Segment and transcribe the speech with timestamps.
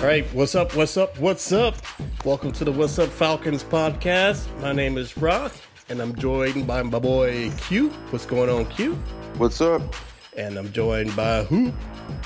[0.00, 0.74] All right, what's up?
[0.74, 1.18] What's up?
[1.18, 1.76] What's up?
[2.24, 4.46] Welcome to the What's Up Falcons podcast.
[4.62, 5.52] My name is Rock,
[5.90, 7.90] and I'm joined by my boy Q.
[8.08, 8.94] What's going on, Q?
[9.36, 9.82] What's up?
[10.38, 11.68] And I'm joined by Who.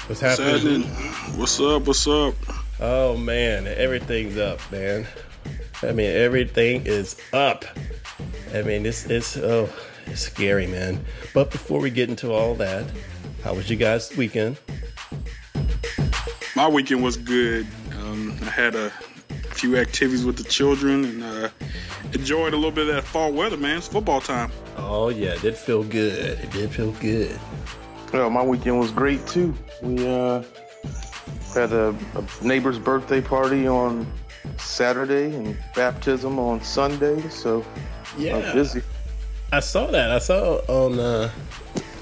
[0.06, 0.83] What's happening?
[0.83, 1.36] Happening.
[1.36, 1.89] What's up?
[1.89, 2.36] What's up?
[2.78, 5.05] Oh man, everything's up, man.
[5.83, 7.64] I mean, everything is up.
[8.55, 9.69] I mean, it's it's oh,
[10.06, 11.05] it's scary, man.
[11.34, 12.88] But before we get into all that,
[13.42, 14.61] how was you guys' weekend?
[16.56, 17.66] My weekend was good.
[18.00, 18.91] Um, I had a
[19.55, 21.48] few activities with the children and uh,
[22.12, 23.78] enjoyed a little bit of that fall weather, man.
[23.78, 24.52] It's football time.
[24.77, 26.38] Oh yeah, it did feel good.
[26.38, 27.38] It did feel good.
[28.12, 29.55] Well, my weekend was great too.
[29.82, 30.44] We uh,
[31.55, 34.06] had a, a neighbor's birthday party on
[34.58, 37.64] Saturday and baptism on Sunday, so
[38.16, 38.82] I Yeah, was busy.
[39.52, 40.10] I saw that.
[40.12, 41.30] I saw on uh,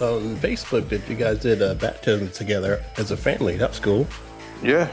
[0.01, 3.57] on Facebook that you guys did a baptism together as a family.
[3.57, 4.07] That's cool.
[4.63, 4.89] Yeah,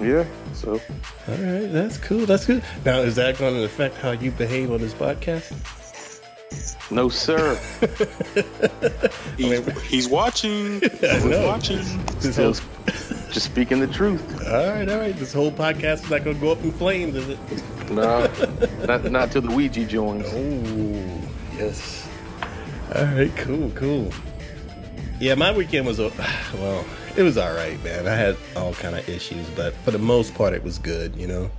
[0.00, 0.24] yeah.
[0.52, 2.26] So All right, that's cool.
[2.26, 2.62] That's good.
[2.84, 5.52] Now, is that going to affect how you behave on this podcast?
[6.90, 7.58] no, sir.
[9.36, 10.76] He's, he's watching.
[11.02, 11.46] I He's know.
[11.46, 11.78] watching.
[12.20, 12.62] This whole, Just,
[13.32, 14.22] just speaking the truth.
[14.46, 15.16] all right, all right.
[15.16, 17.38] This whole podcast is not going to go up in flames, is it?
[17.90, 18.30] No,
[18.86, 20.26] not not till the Ouija joins.
[20.28, 22.06] Oh, yes.
[22.94, 24.12] All right, cool, cool.
[25.18, 26.08] Yeah, my weekend was a
[26.54, 26.84] well,
[27.16, 28.06] it was all right, man.
[28.06, 31.14] I had all kind of issues, but for the most part, it was good.
[31.16, 31.50] You know,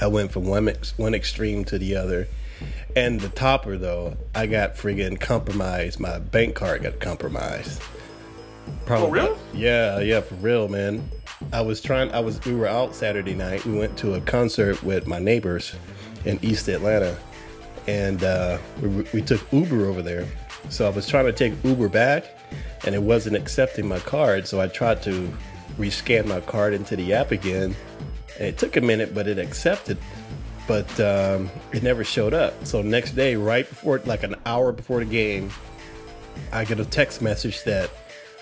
[0.00, 2.28] I went from one ex- one extreme to the other,
[2.94, 6.00] and the topper though, I got friggin' compromised.
[6.00, 7.82] My bank card got compromised.
[8.84, 9.20] Probably.
[9.20, 9.38] For real?
[9.54, 11.08] yeah, yeah, for real, man.
[11.52, 12.10] I was trying.
[12.12, 12.44] I was.
[12.44, 13.64] We were out Saturday night.
[13.64, 15.74] We went to a concert with my neighbors
[16.24, 17.16] in East Atlanta,
[17.86, 20.26] and uh, we, we took Uber over there.
[20.68, 22.24] So I was trying to take Uber back,
[22.84, 24.46] and it wasn't accepting my card.
[24.46, 25.32] So I tried to
[25.78, 27.74] rescan my card into the app again,
[28.38, 29.98] and it took a minute, but it accepted.
[30.66, 32.66] But um, it never showed up.
[32.66, 35.50] So next day, right before, like an hour before the game,
[36.52, 37.90] I get a text message that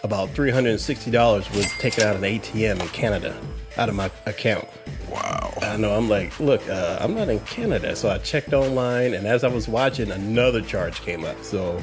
[0.03, 3.37] about $360 was taken out of an ATM in Canada
[3.77, 4.67] out of my account.
[5.11, 5.53] Wow.
[5.63, 5.95] I know.
[5.95, 7.95] I'm like, look, uh, I'm not in Canada.
[7.97, 11.43] So I checked online, and as I was watching, another charge came up.
[11.43, 11.83] So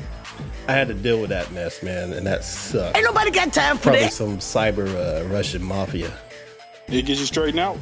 [0.68, 2.96] I had to deal with that mess, man, and that sucked.
[2.96, 4.14] Ain't nobody got time for Probably that.
[4.14, 6.12] some cyber uh, Russian mafia.
[6.88, 7.78] Did it get you straightened out?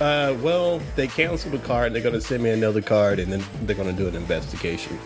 [0.00, 1.86] Uh, well, they canceled the card.
[1.88, 4.14] And they're going to send me another card, and then they're going to do an
[4.14, 4.98] investigation.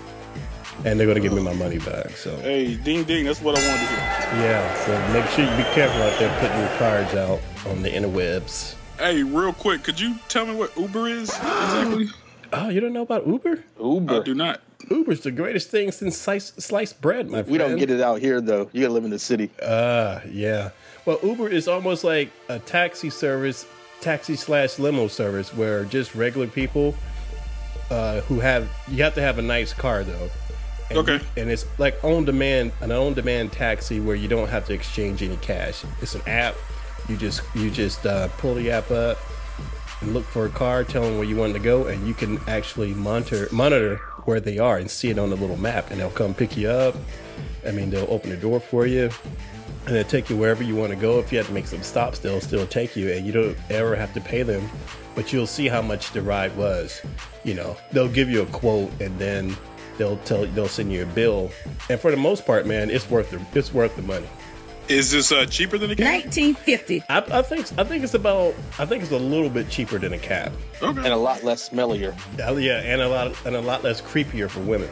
[0.84, 2.10] And they're going to give me my money back.
[2.10, 3.24] So Hey, ding ding.
[3.24, 3.98] That's what I wanted to hear.
[4.44, 7.40] yeah, so make sure you be careful out there putting your cards out
[7.72, 8.76] on the interwebs.
[8.96, 12.08] Hey, real quick, could you tell me what Uber is exactly?
[12.52, 13.62] Oh, you don't know about Uber?
[13.78, 14.20] Uber.
[14.20, 14.62] I do not.
[14.90, 17.48] Uber's the greatest thing since sliced, sliced bread, my friend.
[17.50, 18.68] We don't get it out here though.
[18.72, 19.50] You gotta live in the city.
[19.62, 20.70] Uh, yeah.
[21.04, 23.66] Well, Uber is almost like a taxi service,
[24.00, 26.94] taxi slash limo service, where just regular people
[27.90, 30.30] uh, who have you have to have a nice car though.
[30.90, 31.20] And, Okay.
[31.36, 35.22] And it's like on demand, an on demand taxi where you don't have to exchange
[35.22, 35.84] any cash.
[36.00, 36.54] It's an app.
[37.08, 39.18] You just you just uh, pull the app up
[40.00, 42.38] and look for a car, tell them where you want to go, and you can
[42.46, 46.10] actually monitor monitor where they are and see it on the little map, and they'll
[46.10, 46.94] come pick you up.
[47.66, 49.08] I mean, they'll open the door for you,
[49.86, 51.18] and they'll take you wherever you want to go.
[51.18, 53.96] If you have to make some stops, they'll still take you, and you don't ever
[53.96, 54.68] have to pay them.
[55.14, 57.00] But you'll see how much the ride was.
[57.42, 59.56] You know, they'll give you a quote, and then
[59.96, 61.50] they'll tell they'll send you a bill.
[61.88, 64.28] And for the most part, man, it's worth the it's worth the money.
[64.88, 66.06] Is this uh, cheaper than a cab?
[66.06, 67.02] 1950.
[67.08, 70.12] I, I think I think it's about I think it's a little bit cheaper than
[70.12, 70.52] a cab.
[70.82, 70.98] Okay.
[70.98, 72.14] And a lot less smellier.
[72.40, 74.88] Uh, Yeah, and a lot and a lot less creepier for women.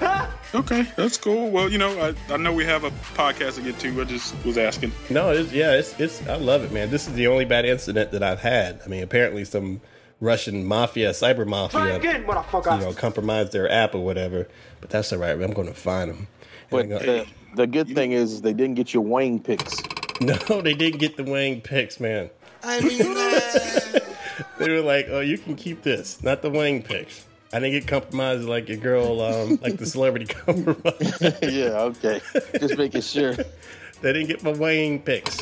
[0.54, 1.50] Okay, that's cool.
[1.50, 4.00] Well, you know, I, I know we have a podcast to get to.
[4.00, 4.92] I just was asking.
[5.10, 6.90] No, it's yeah, it's it's I love it, man.
[6.90, 8.80] This is the only bad incident that I've had.
[8.84, 9.80] I mean, apparently some
[10.20, 12.78] Russian mafia, cyber mafia, again, motherfucker.
[12.80, 14.48] you know, compromise their app or whatever.
[14.80, 15.32] But that's all right.
[15.40, 16.28] I'm going to find them.
[16.70, 17.26] But the,
[17.56, 19.82] the good thing is they didn't get your Wayne picks.
[20.20, 22.30] no, they didn't get the Wayne picks, man.
[22.62, 24.00] I mean, uh,
[24.58, 27.86] They were like, "Oh, you can keep this, not the Wayne picks." I didn't get
[27.86, 31.18] compromised like your girl, um, like the celebrity compromise.
[31.42, 32.20] yeah, okay.
[32.58, 33.34] Just making sure.
[33.34, 35.38] they didn't get my Wayne picks.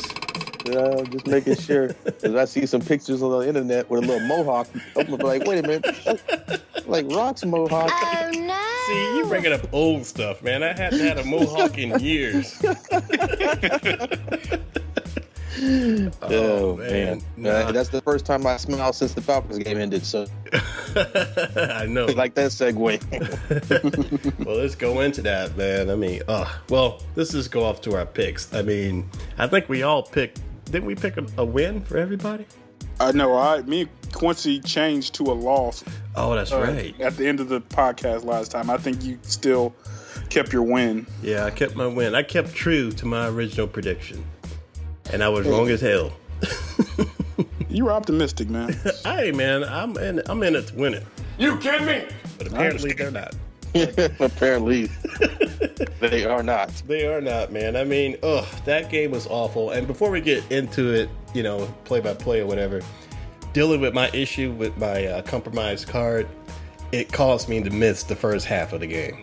[0.69, 1.89] Uh, just making sure.
[2.05, 4.67] Because I see some pictures on the internet with a little mohawk.
[4.95, 6.61] I'm like, wait a minute.
[6.87, 7.91] Like Rock's mohawk.
[8.85, 10.61] See, you bringing up old stuff, man.
[10.61, 12.61] I hadn't had a mohawk in years.
[16.21, 17.21] Oh, man.
[17.37, 17.67] man.
[17.67, 20.05] Uh, that's the first time I smiled since the Falcons game ended.
[20.05, 22.05] So, I know.
[22.07, 22.99] like that segue.
[24.45, 25.89] well, let's go into that, man.
[25.89, 28.53] I mean, uh, well, let's just go off to our picks.
[28.53, 30.41] I mean, I think we all picked.
[30.65, 32.45] Didn't we pick a, a win for everybody?
[32.99, 33.37] I know.
[33.37, 35.83] I me and Quincy changed to a loss
[36.15, 36.99] Oh, that's uh, right.
[37.01, 38.69] at the end of the podcast last time.
[38.69, 39.73] I think you still
[40.29, 41.05] kept your win.
[41.21, 42.15] Yeah, I kept my win.
[42.15, 44.23] I kept true to my original prediction,
[45.11, 46.13] and I was wrong as hell.
[47.69, 48.79] You were optimistic, man.
[49.03, 50.21] Hey, man, I'm in.
[50.27, 51.03] I'm in it to win it.
[51.37, 52.05] You kidding me?
[52.37, 53.35] But apparently they're not.
[54.19, 54.89] Apparently,
[55.99, 56.69] they are not.
[56.87, 57.75] They are not, man.
[57.75, 59.71] I mean, ugh, that game was awful.
[59.71, 62.81] And before we get into it, you know, play by play or whatever,
[63.51, 66.25] dealing with my issue with my uh, compromised card,
[66.93, 69.21] it caused me to miss the first half of the game.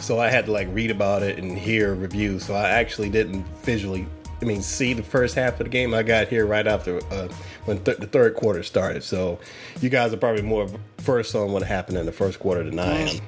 [0.00, 2.44] So I had to like read about it and hear reviews.
[2.44, 4.06] So I actually didn't visually,
[4.42, 5.94] I mean, see the first half of the game.
[5.94, 7.28] I got here right after uh,
[7.64, 9.02] when th- the third quarter started.
[9.02, 9.38] So
[9.80, 10.68] you guys are probably more
[10.98, 13.20] first on what happened in the first quarter than I am.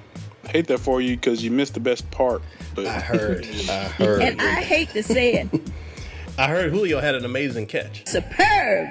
[0.48, 2.42] Hate that for you because you missed the best part.
[2.74, 4.22] But I heard, I heard.
[4.22, 5.48] And I hate to say it,
[6.38, 8.06] I heard Julio had an amazing catch.
[8.06, 8.88] superb.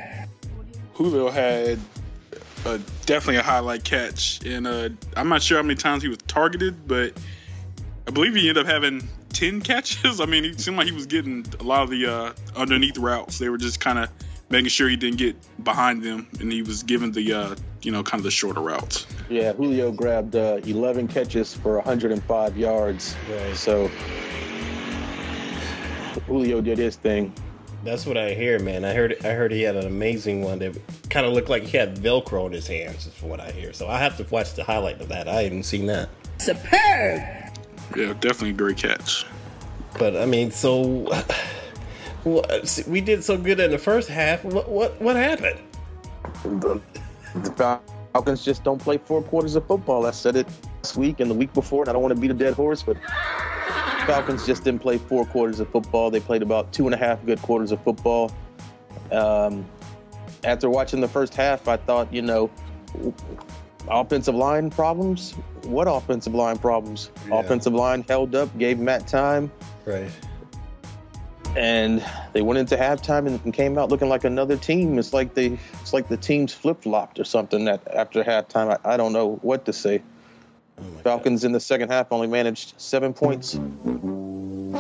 [0.93, 1.79] Julio had
[2.65, 6.17] uh, definitely a highlight catch, and uh, I'm not sure how many times he was
[6.27, 7.13] targeted, but
[8.07, 10.19] I believe he ended up having ten catches.
[10.19, 13.37] I mean, it seemed like he was getting a lot of the uh, underneath routes.
[13.37, 14.09] They were just kind of
[14.49, 17.55] making sure he didn't get behind them, and he was giving the uh,
[17.87, 19.07] you know kind of the shorter routes.
[19.29, 23.15] Yeah, Julio grabbed uh, 11 catches for 105 yards.
[23.31, 23.55] Right.
[23.55, 23.87] So,
[26.27, 27.33] Julio did his thing.
[27.85, 28.83] That's what I hear, man.
[28.83, 30.77] I heard I heard he had an amazing one that
[31.09, 33.71] kind of looked like he had Velcro in his hands, is what I hear.
[33.71, 35.29] So I have to watch the highlight of that.
[35.29, 36.09] I haven't seen that.
[36.39, 37.21] Superb.
[37.95, 39.25] Yeah, definitely a great catch.
[39.97, 41.09] But I mean, so
[42.25, 44.43] we did so good in the first half.
[44.43, 45.61] What what what happened?
[47.43, 47.79] The,
[48.13, 50.05] Falcons just don't play four quarters of football.
[50.05, 50.47] I said it
[50.81, 52.81] last week and the week before, and I don't want to beat a dead horse,
[52.81, 52.97] but
[54.07, 56.09] Falcons just didn't play four quarters of football.
[56.09, 58.31] They played about two and a half good quarters of football.
[59.11, 59.65] Um,
[60.43, 62.49] after watching the first half, I thought, you know,
[63.87, 65.33] offensive line problems.
[65.63, 67.11] What offensive line problems?
[67.27, 67.39] Yeah.
[67.39, 69.51] Offensive line held up, gave Matt time,
[69.85, 70.09] Right.
[71.55, 72.03] And
[72.33, 74.99] they went into halftime and, and came out looking like another team.
[74.99, 77.65] It's like they, it's like the teams flip flopped or something.
[77.65, 80.01] That after halftime, I, I don't know what to say.
[80.79, 83.55] Oh my Falcons in the second half only managed seven points.
[83.55, 84.71] I mean,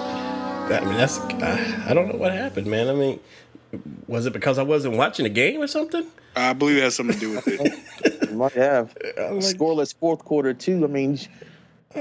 [0.97, 2.89] that's I, I don't know what happened, man.
[2.89, 3.19] I mean,
[4.07, 6.05] was it because I wasn't watching the game or something?
[6.35, 8.31] I believe it has something to do with it.
[8.33, 10.83] Might have I'm like- scoreless fourth quarter too.
[10.83, 11.17] I mean,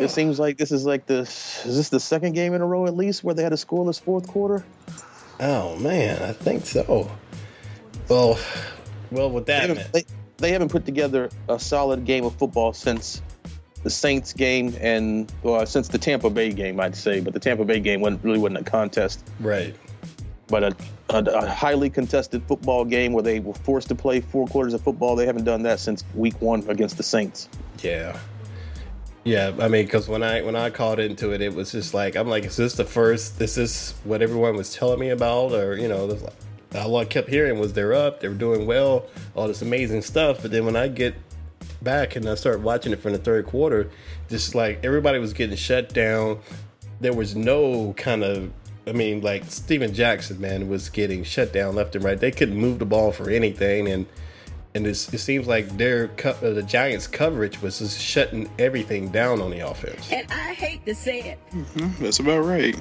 [0.01, 2.87] it seems like this is like the is this the second game in a row
[2.87, 4.65] at least where they had a scoreless fourth quarter.
[5.41, 7.11] Oh man, I think so.
[8.09, 8.39] Well,
[9.11, 9.77] well, with that, man.
[9.77, 10.05] haven't, they,
[10.39, 13.21] they haven't put together a solid game of football since
[13.83, 17.21] the Saints game and well, since the Tampa Bay game, I'd say.
[17.21, 19.25] But the Tampa Bay game wasn't, really wasn't a contest.
[19.41, 19.75] right.
[20.49, 20.77] but a,
[21.11, 24.83] a, a highly contested football game where they were forced to play four quarters of
[24.83, 25.17] football.
[25.17, 27.49] They haven't done that since week one against the Saints.
[27.83, 28.19] Yeah.
[29.27, 32.15] Yeah, I mean, because when I when I called into it, it was just like
[32.15, 33.41] I'm like, is this the first?
[33.41, 36.23] This Is what everyone was telling me about, or you know, this,
[36.77, 40.43] all I kept hearing was they're up, they're doing well, all this amazing stuff.
[40.43, 41.17] But then when I get
[41.83, 43.91] back and I start watching it from the third quarter,
[44.29, 46.39] just like everybody was getting shut down.
[47.01, 48.53] There was no kind of,
[48.87, 52.19] I mean, like Steven Jackson, man, was getting shut down left and right.
[52.19, 54.07] They couldn't move the ball for anything, and
[54.77, 59.09] and it's, it seems like their co- uh, the Giants' coverage was just shutting everything
[59.09, 60.13] down on the offense.
[60.13, 61.39] And I hate to say it,
[61.99, 62.77] That's about right.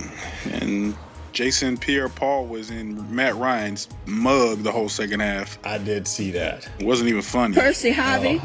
[0.51, 0.95] And
[1.31, 5.57] Jason Pierre-Paul was in Matt Ryan's mug the whole second half.
[5.65, 6.69] I did see that.
[6.79, 7.55] It wasn't even funny.
[7.55, 8.41] Percy Harvey.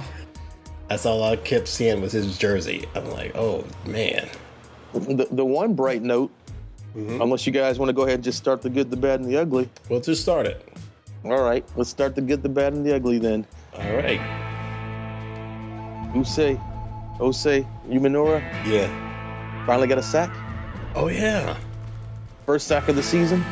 [0.88, 2.86] That's all I kept seeing was his jersey.
[2.94, 4.28] I'm like, oh man.
[4.92, 6.32] The, the one bright note,
[6.96, 9.28] unless you guys want to go ahead and just start the good, the bad, and
[9.28, 9.68] the ugly.
[9.88, 10.66] Well, just start it.
[11.24, 13.46] All right, let's start the good, the bad, and the ugly then.
[13.74, 14.20] All right.
[16.14, 16.58] Osi,
[17.18, 18.88] Osi, Umenyiora Yeah.
[19.66, 20.34] finally got a sack.
[20.94, 21.56] Oh yeah.
[22.46, 23.42] First sack of the season.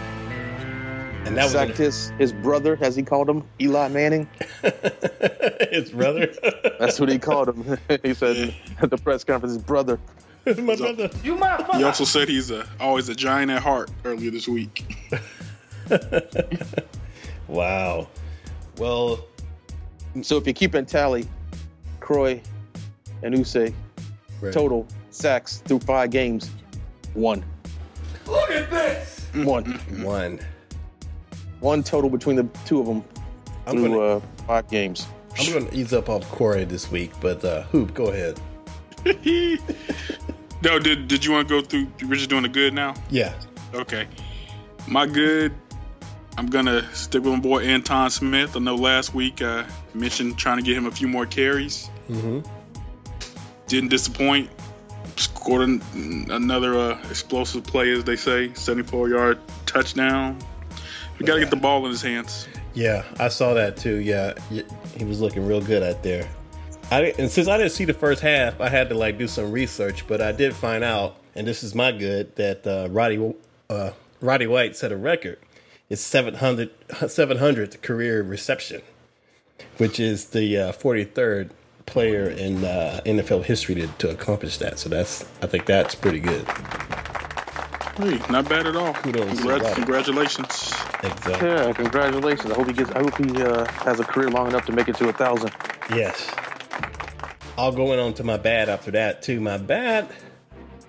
[1.24, 4.28] And that was Sacked his his brother, as he called him, Eli Manning.
[5.70, 6.32] his brother.
[6.78, 7.78] That's what he called him.
[8.02, 10.00] he said at the press conference, his brother.
[10.46, 11.76] You My brother.
[11.76, 14.84] He also said he's a, always a giant at heart earlier this week.
[17.48, 18.08] Wow.
[18.76, 19.24] Well,
[20.22, 21.26] So if you keep in tally,
[22.00, 22.40] Kroy
[23.22, 23.74] and Osi
[24.40, 24.52] right.
[24.52, 26.50] total sacks through five games,
[27.14, 27.44] one.
[28.26, 29.26] Look at this.
[29.34, 29.72] One.
[30.02, 30.40] one.
[31.60, 33.04] One total between the two of them
[33.66, 35.06] I'm through gonna uh, five games.
[35.38, 38.40] I'm gonna ease up off Corey this week, but uh, Hoop, go ahead.
[40.62, 41.88] no, did did you want to go through?
[42.08, 42.94] We're just doing the good now.
[43.10, 43.34] Yeah.
[43.74, 44.06] Okay.
[44.86, 45.52] My good.
[46.38, 48.54] I'm gonna stick with my boy Antone Smith.
[48.54, 51.90] I know last week I mentioned trying to get him a few more carries.
[52.08, 52.48] Mm-hmm.
[53.66, 54.48] Didn't disappoint.
[55.16, 60.38] Scored an, another uh, explosive play, as they say, 74 yard touchdown.
[61.18, 62.46] We gotta get the ball in his hands.
[62.72, 63.96] Yeah, I saw that too.
[63.96, 64.34] Yeah,
[64.96, 66.28] he was looking real good out there.
[66.92, 69.50] I and since I didn't see the first half, I had to like do some
[69.50, 70.06] research.
[70.06, 73.34] But I did find out, and this is my good, that uh, Roddy
[73.68, 73.90] uh,
[74.20, 75.38] Roddy White set a record.
[75.90, 78.82] It's 700 700th career reception,
[79.78, 81.50] which is the uh, 43rd
[81.86, 84.78] player in uh, NFL history to, to accomplish that.
[84.78, 86.46] So that's I think that's pretty good.
[87.96, 88.92] Hey, not bad at all.
[88.94, 90.72] Kudos Congrats, congratulations.
[91.02, 91.48] Exactly.
[91.48, 92.52] Yeah, congratulations.
[92.52, 92.90] I hope he gets.
[92.92, 95.52] I hope he uh, has a career long enough to make it to a thousand.
[95.90, 96.30] Yes.
[97.56, 99.40] I'll go in on to my bad after that too.
[99.40, 100.08] My bad.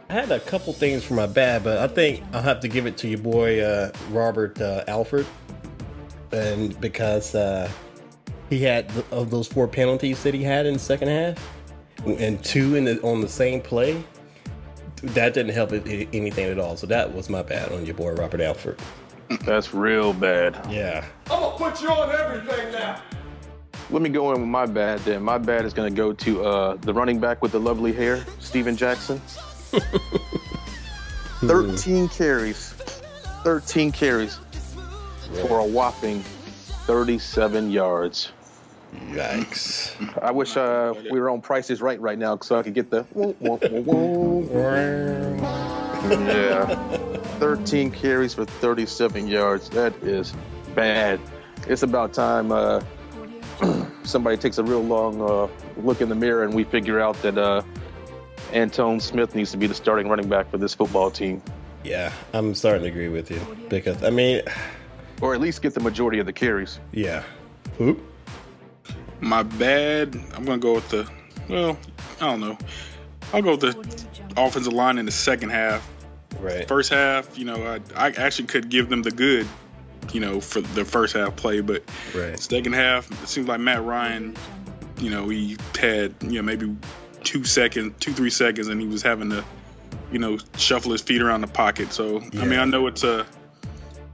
[0.09, 2.87] I had a couple things for my bad, but I think I'll have to give
[2.87, 5.27] it to your boy uh, Robert uh, Alford,
[6.31, 7.69] and because uh,
[8.49, 11.49] he had th- of those four penalties that he had in the second half,
[12.07, 14.03] and two in the, on the same play,
[15.03, 16.75] that didn't help it, i- anything at all.
[16.75, 18.79] So that was my bad on your boy Robert Alford.
[19.45, 20.57] That's real bad.
[20.71, 21.05] Yeah.
[21.29, 22.99] I'm gonna put you on everything now.
[23.91, 25.21] Let me go in with my bad then.
[25.21, 28.23] My bad is going to go to uh, the running back with the lovely hair,
[28.39, 29.19] Steven Jackson.
[31.41, 32.73] 13 carries.
[33.43, 34.39] 13 carries
[35.47, 38.31] for a whopping 37 yards.
[39.11, 40.21] Yikes.
[40.21, 43.05] I wish uh, we were on prices right right now so I could get the.
[46.09, 46.65] yeah.
[47.39, 49.69] 13 carries for 37 yards.
[49.69, 50.33] That is
[50.73, 51.19] bad.
[51.67, 52.81] It's about time uh,
[54.03, 55.47] somebody takes a real long uh,
[55.81, 57.61] look in the mirror and we figure out that uh,
[58.53, 61.41] Antone Smith needs to be the starting running back for this football team,
[61.83, 63.39] Yeah, I'm starting to agree with you
[63.69, 64.41] because I mean,
[65.21, 66.79] or at least get the majority of the carries.
[66.91, 67.23] yeah.
[67.77, 67.99] Hoop.
[69.21, 70.15] My bad.
[70.35, 71.09] I'm gonna go with the.
[71.49, 71.77] Well,
[72.21, 72.57] I don't know.
[73.33, 75.87] I'll go with the offensive line in the second half.
[76.39, 76.67] Right.
[76.67, 77.55] First half, you know,
[77.95, 79.45] I, I actually could give them the good,
[80.13, 81.83] you know, for the first half play, but
[82.15, 82.39] Right.
[82.39, 84.35] second half, it seems like Matt Ryan,
[84.99, 86.73] you know, he had, you know, maybe
[87.23, 89.43] two seconds, two, three seconds, and he was having to,
[90.11, 91.91] you know, shuffle his feet around the pocket.
[91.93, 93.25] So, I mean, I know it's a,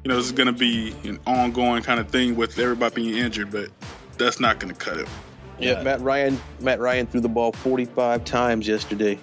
[0.03, 3.17] you know, this is going to be an ongoing kind of thing with everybody being
[3.17, 3.69] injured, but
[4.17, 5.07] that's not going to cut it.
[5.59, 5.83] Yeah, Yeah.
[5.83, 6.39] Matt Ryan.
[6.59, 9.17] Matt Ryan threw the ball 45 times yesterday.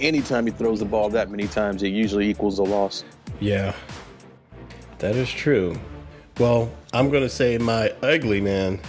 [0.00, 3.04] Anytime he throws the ball that many times, it usually equals a loss.
[3.40, 3.74] Yeah.
[4.98, 5.76] That is true.
[6.38, 8.80] Well, I'm going to say my ugly man,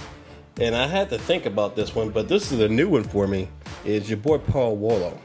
[0.59, 3.27] and I had to think about this one, but this is a new one for
[3.27, 3.49] me,
[3.85, 5.17] is your boy Paul Worrilow.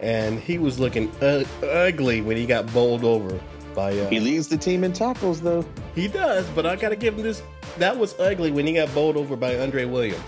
[0.00, 3.38] And he was looking u- ugly when he got bowled over
[3.74, 3.98] by.
[3.98, 5.64] Uh, He leads the team in tackles, though.
[5.94, 7.42] he does, but I got to give him this.
[7.78, 10.22] That was ugly when he got bowled over by Andre Williams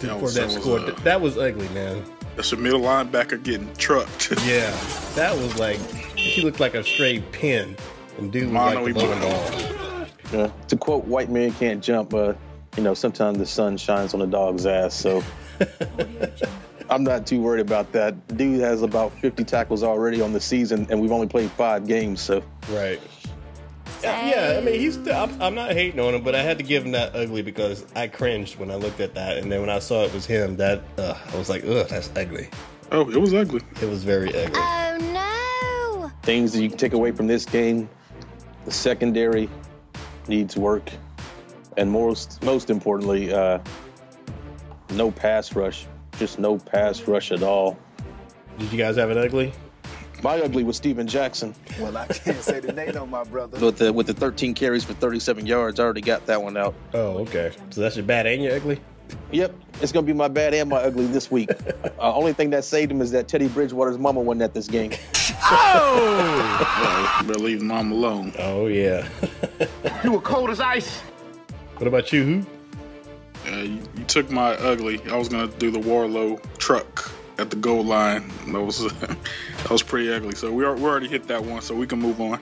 [0.00, 0.78] to- That for was- that that was, score.
[0.80, 2.02] uh, that was ugly, man.
[2.36, 4.30] That's a middle linebacker getting trucked.
[4.46, 4.70] Yeah,
[5.16, 5.78] that was like
[6.16, 7.76] he looked like a stray pin,
[8.18, 10.06] and dude was like the he bowling put ball.
[10.32, 10.50] Yeah.
[10.68, 12.32] To quote "White man can't jump," uh,
[12.76, 14.94] you know, sometimes the sun shines on a dog's ass.
[14.94, 15.22] So
[16.92, 18.36] I'm not too worried about that.
[18.36, 22.20] Dude has about 50 tackles already on the season, and we've only played five games.
[22.20, 23.00] So Right.
[24.02, 24.94] Yeah, yeah, I mean, he's.
[24.94, 27.40] Still, I'm, I'm not hating on him, but I had to give him that ugly
[27.40, 30.26] because I cringed when I looked at that, and then when I saw it was
[30.26, 32.48] him, that uh, I was like, ugh, that's ugly.
[32.90, 33.60] oh, it was ugly.
[33.80, 34.56] It was very ugly.
[34.56, 36.12] Oh no!
[36.24, 37.88] things that you can take away from this game:
[38.64, 39.48] the secondary
[40.26, 40.90] needs work,
[41.76, 43.60] and most most importantly, uh,
[44.90, 45.86] no pass rush.
[46.18, 47.78] Just no pass rush at all.
[48.58, 49.52] Did you guys have an ugly?
[50.22, 53.58] My ugly was Steven Jackson Well, I can't say the name on my brother.
[53.64, 55.80] with the with the 13 carries for 37 yards.
[55.80, 56.74] I already got that one out.
[56.94, 57.50] Oh, okay.
[57.70, 58.80] So that's your bad and your ugly.
[59.32, 61.50] Yep, it's gonna be my bad and my ugly this week.
[61.98, 64.92] uh, only thing that saved him is that Teddy Bridgewater's mama wasn't at this game.
[65.50, 68.32] Well, better leave mom alone.
[68.38, 69.08] Oh yeah.
[70.04, 71.00] You were cold as ice.
[71.78, 72.24] what about you?
[72.24, 72.46] Who?
[73.46, 75.00] Uh, you, you took my ugly.
[75.10, 78.30] I was gonna do the Worrilow truck at the goal line.
[78.48, 80.34] That was that was pretty ugly.
[80.34, 82.38] So we are, we already hit that one, so we can move on.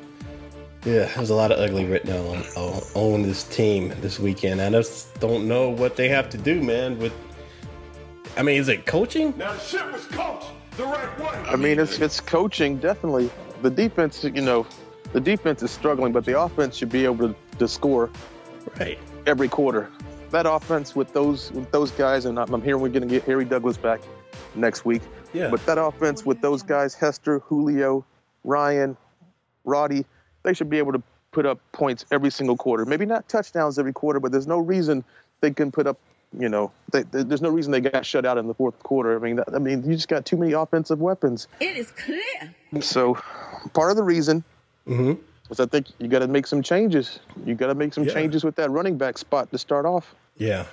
[0.84, 4.60] Yeah, there's a lot of ugly written on, on on this team this weekend.
[4.62, 6.98] I just don't know what they have to do, man.
[6.98, 7.12] With,
[8.36, 9.34] I mean, is it coaching?
[9.36, 11.42] Now the ship was coached the right way.
[11.46, 13.30] I mean, it's it's coaching definitely.
[13.62, 14.66] The defense, you know,
[15.12, 18.10] the defense is struggling, but the offense should be able to, to score
[18.78, 18.98] Right.
[19.26, 19.90] every quarter.
[20.30, 23.24] That offense with those with those guys, and I'm, I'm hearing we're going to get
[23.24, 24.00] Harry Douglas back
[24.54, 25.02] next week.
[25.32, 25.50] Yeah.
[25.50, 28.04] But that offense with those guys, Hester, Julio,
[28.44, 28.96] Ryan,
[29.64, 30.04] Roddy,
[30.42, 32.84] they should be able to put up points every single quarter.
[32.84, 35.04] Maybe not touchdowns every quarter, but there's no reason
[35.40, 35.98] they can put up.
[36.38, 39.16] You know, they, they- there's no reason they got shut out in the fourth quarter.
[39.16, 41.48] I mean, I mean, you just got too many offensive weapons.
[41.58, 42.54] It is clear.
[42.80, 43.18] So,
[43.72, 44.44] part of the reason
[44.86, 45.20] Mm-hmm.
[45.50, 47.18] is I think you got to make some changes.
[47.44, 48.14] You got to make some Yeah.
[48.14, 50.14] changes with that running back spot to start off.
[50.40, 50.64] Yeah.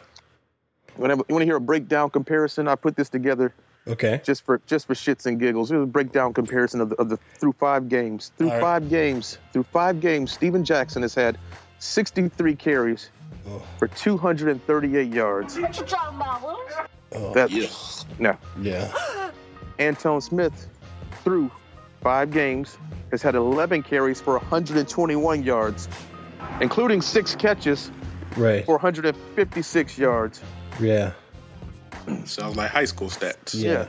[0.95, 3.53] When you want to hear a breakdown comparison, I put this together
[3.87, 4.19] Okay.
[4.23, 5.71] just for just for shits and giggles.
[5.71, 8.31] It was a breakdown comparison of the, of the through five games.
[8.37, 8.61] Through All right.
[8.61, 11.37] five games, through five games, Steven Jackson has had
[11.79, 13.09] 63 carries
[13.45, 13.61] Oh.
[13.77, 15.57] for 238 yards.
[17.13, 18.35] Oh, That's no.
[18.61, 18.91] yeah.
[19.79, 20.67] Antone Smith
[21.23, 21.51] through
[22.01, 22.77] five games
[23.11, 25.87] has had 11 carries for 121 yards,
[26.61, 27.91] including six catches
[28.37, 28.65] Right.
[28.65, 30.41] for 156 yards.
[30.79, 31.11] Yeah.
[32.25, 33.53] Sounds like high school stats.
[33.55, 33.87] Yeah.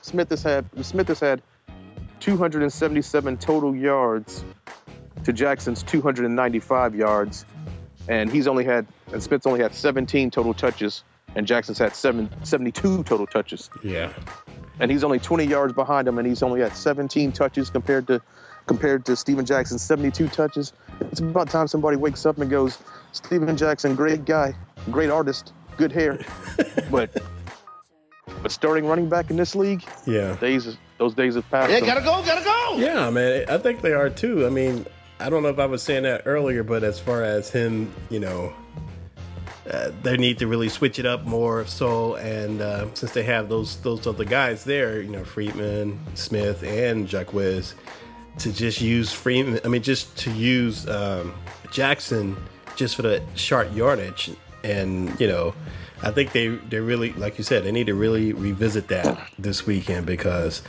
[0.00, 1.42] Smith has had Smith has had
[2.20, 4.44] 277 total yards
[5.24, 7.44] to Jackson's 295 yards,
[8.08, 11.04] and he's only had and Smith's only had 17 total touches,
[11.36, 14.12] and Jackson's had seven, 72 total touches, Yeah.
[14.80, 18.20] and he's only 20 yards behind him, and he's only had 17 touches compared to
[18.66, 20.72] compared to Steven Jackson's 72 touches.
[21.10, 22.78] It's about time somebody wakes up and goes,
[23.12, 24.54] Steven Jackson, great guy,
[24.90, 26.18] great artist, good hair,
[26.90, 27.10] but
[28.42, 30.36] but starting running back in this league, Yeah.
[30.36, 31.70] days those days have passed.
[31.72, 32.76] Yeah, gotta go, gotta go.
[32.78, 33.44] Yeah, man.
[33.48, 34.46] I think they are too.
[34.46, 34.86] I mean,
[35.18, 38.20] I don't know if I was saying that earlier, but as far as him, you
[38.20, 38.52] know,
[39.70, 41.66] uh, they need to really switch it up more.
[41.66, 46.62] So, and uh, since they have those those other guys there, you know, Freeman, Smith,
[46.62, 47.74] and Jacquizz,
[48.38, 49.60] to just use Freeman.
[49.64, 51.34] I mean, just to use um,
[51.70, 52.36] Jackson
[52.76, 54.30] just for the short yardage,
[54.64, 55.54] and you know,
[56.02, 59.66] I think they they really, like you said, they need to really revisit that this
[59.66, 60.62] weekend because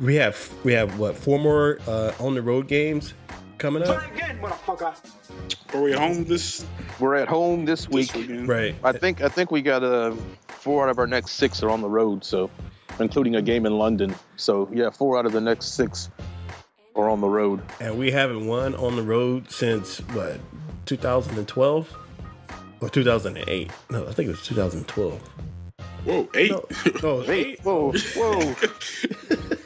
[0.00, 3.14] we have we have what four more uh, on the road games
[3.58, 4.94] coming up, Again, motherfucker.
[5.74, 6.64] Are we home this,
[7.00, 8.12] We're at home this week.
[8.12, 8.74] this right?
[8.84, 10.14] I think I think we got uh,
[10.48, 12.50] four out of our next six are on the road, so
[13.00, 14.14] including a game in London.
[14.36, 16.10] So yeah, four out of the next six
[16.96, 17.62] are on the road.
[17.80, 20.38] And we haven't won on the road since what
[20.86, 21.96] 2012
[22.80, 23.70] or 2008?
[23.90, 25.20] No, I think it was 2012.
[26.04, 26.50] Whoa, eight.
[26.50, 26.64] No,
[27.02, 27.60] no eight.
[27.62, 28.54] Whoa, whoa!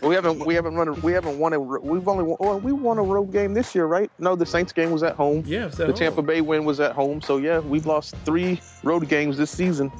[0.09, 2.71] we haven't we haven't run a, we haven't won a we've only won, oh, we
[2.71, 4.09] won a road game this year, right?
[4.21, 5.43] No, the Saints game was at home.
[5.45, 5.95] Yeah, it was at the home.
[5.95, 7.21] Tampa Bay win was at home.
[7.21, 9.91] So yeah, we've lost three road games this season.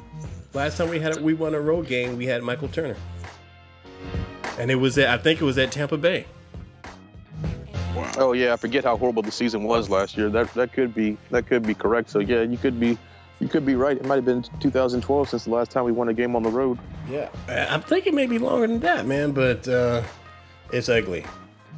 [0.53, 2.95] Last time we had we won a road game, we had Michael Turner,
[4.57, 6.25] and it was at I think it was at Tampa Bay.
[8.19, 8.29] Wow.
[8.29, 10.29] Oh yeah, I forget how horrible the season was last year.
[10.29, 12.09] That that could be that could be correct.
[12.09, 12.97] So yeah, you could be
[13.39, 13.95] you could be right.
[13.97, 16.49] It might have been 2012 since the last time we won a game on the
[16.49, 16.77] road.
[17.09, 19.31] Yeah, I- I'm thinking maybe longer than that, man.
[19.31, 20.03] But uh,
[20.73, 21.25] it's ugly.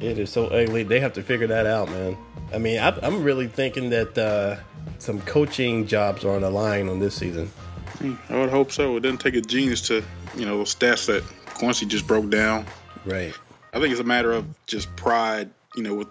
[0.00, 0.82] It is so ugly.
[0.82, 2.16] They have to figure that out, man.
[2.52, 4.56] I mean, I, I'm really thinking that uh,
[4.98, 7.50] some coaching jobs are on the line on this season.
[8.28, 8.96] I would hope so.
[8.96, 10.02] It doesn't take a genius to,
[10.36, 11.22] you know, those stats that
[11.54, 12.66] Quincy just broke down.
[13.04, 13.32] Right.
[13.72, 16.08] I think it's a matter of just pride, you know, with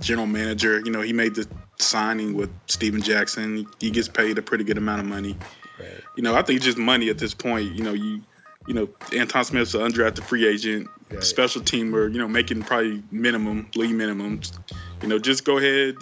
[0.00, 0.80] general manager.
[0.84, 1.46] You know, he made the
[1.78, 3.66] signing with Steven Jackson.
[3.80, 5.36] He gets paid a pretty good amount of money.
[5.78, 6.00] Right.
[6.16, 7.74] You know, I think just money at this point.
[7.74, 8.22] You know, you,
[8.66, 11.22] you know, Antone Smith's an undrafted free agent, Right.
[11.22, 12.12] special teamer.
[12.12, 14.58] You know, making probably minimum league minimums.
[15.02, 15.96] You know, just go ahead,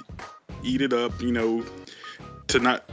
[0.62, 1.20] eat it up.
[1.20, 1.64] You know,
[2.48, 2.88] to not.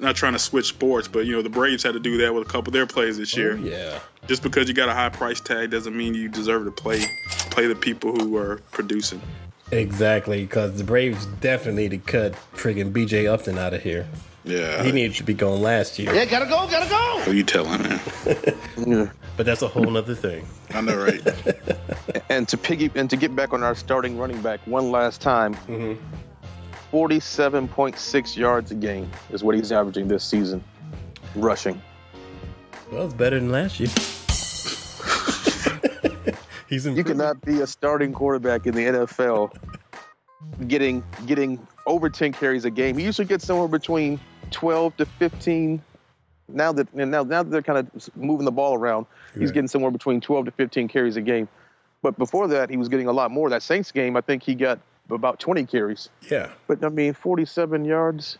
[0.00, 2.48] Not trying to switch sports, but you know the Braves had to do that with
[2.48, 4.00] a couple of their plays this oh, year Oh, yeah.
[4.28, 7.04] Just because you got a high price tag doesn't mean you deserve to play
[7.50, 9.20] play the people who are producing.
[9.72, 14.06] Exactly, because the Braves definitely need to cut friggin' BJ Upton out of here.
[14.44, 17.20] Yeah, He needed to be gone last year, Yeah, gotta go, gotta go.
[17.24, 18.00] Who you telling, man?
[18.86, 19.10] Yeah.
[19.36, 20.46] but that's a whole other thing.
[20.72, 21.20] I know, right?
[22.30, 25.54] And to piggy and to get back on our starting running back one last time,
[25.66, 25.98] Mhm.
[26.92, 30.62] 47.6 yards a game is what he's averaging this season,
[31.34, 31.80] rushing.
[32.90, 33.90] Well, it's better than last year.
[36.68, 39.52] He's You cannot be a starting quarterback in the NFL
[40.66, 42.96] getting getting over 10 carries a game.
[42.98, 45.82] He usually gets somewhere between 12 to 15.
[46.48, 49.06] Now that now now that they're kind of moving the ball around,
[49.38, 51.48] he's getting somewhere between 12 to 15 carries a game.
[52.02, 53.50] But before that, he was getting a lot more.
[53.50, 54.78] That Saints game, I think he got
[55.10, 56.08] about 20 carries.
[56.30, 56.50] Yeah.
[56.66, 58.38] But I mean, 47 yards.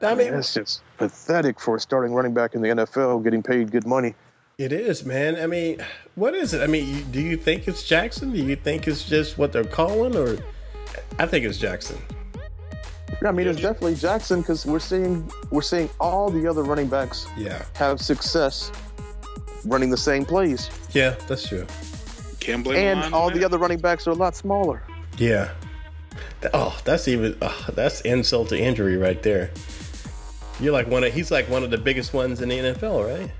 [0.00, 3.70] I mean, That's just pathetic for a starting running back in the NFL getting paid
[3.70, 4.14] good money.
[4.64, 5.36] It is, man.
[5.36, 5.82] I mean,
[6.14, 6.62] what is it?
[6.62, 8.32] I mean, do you think it's Jackson?
[8.32, 10.38] Do you think it's just what they're calling, or
[11.18, 11.98] I think it's Jackson.
[13.20, 16.88] Yeah, I mean, it's definitely Jackson because we're seeing we're seeing all the other running
[16.88, 17.62] backs Yeah.
[17.74, 18.72] have success
[19.64, 21.66] running the same plays, Yeah, that's true.
[22.40, 23.44] Can't blame the and all the that.
[23.46, 24.82] other running backs are a lot smaller.
[25.18, 25.50] Yeah.
[26.52, 29.50] Oh, that's even oh, that's insult to injury right there.
[30.58, 33.30] You're like one of he's like one of the biggest ones in the NFL, right?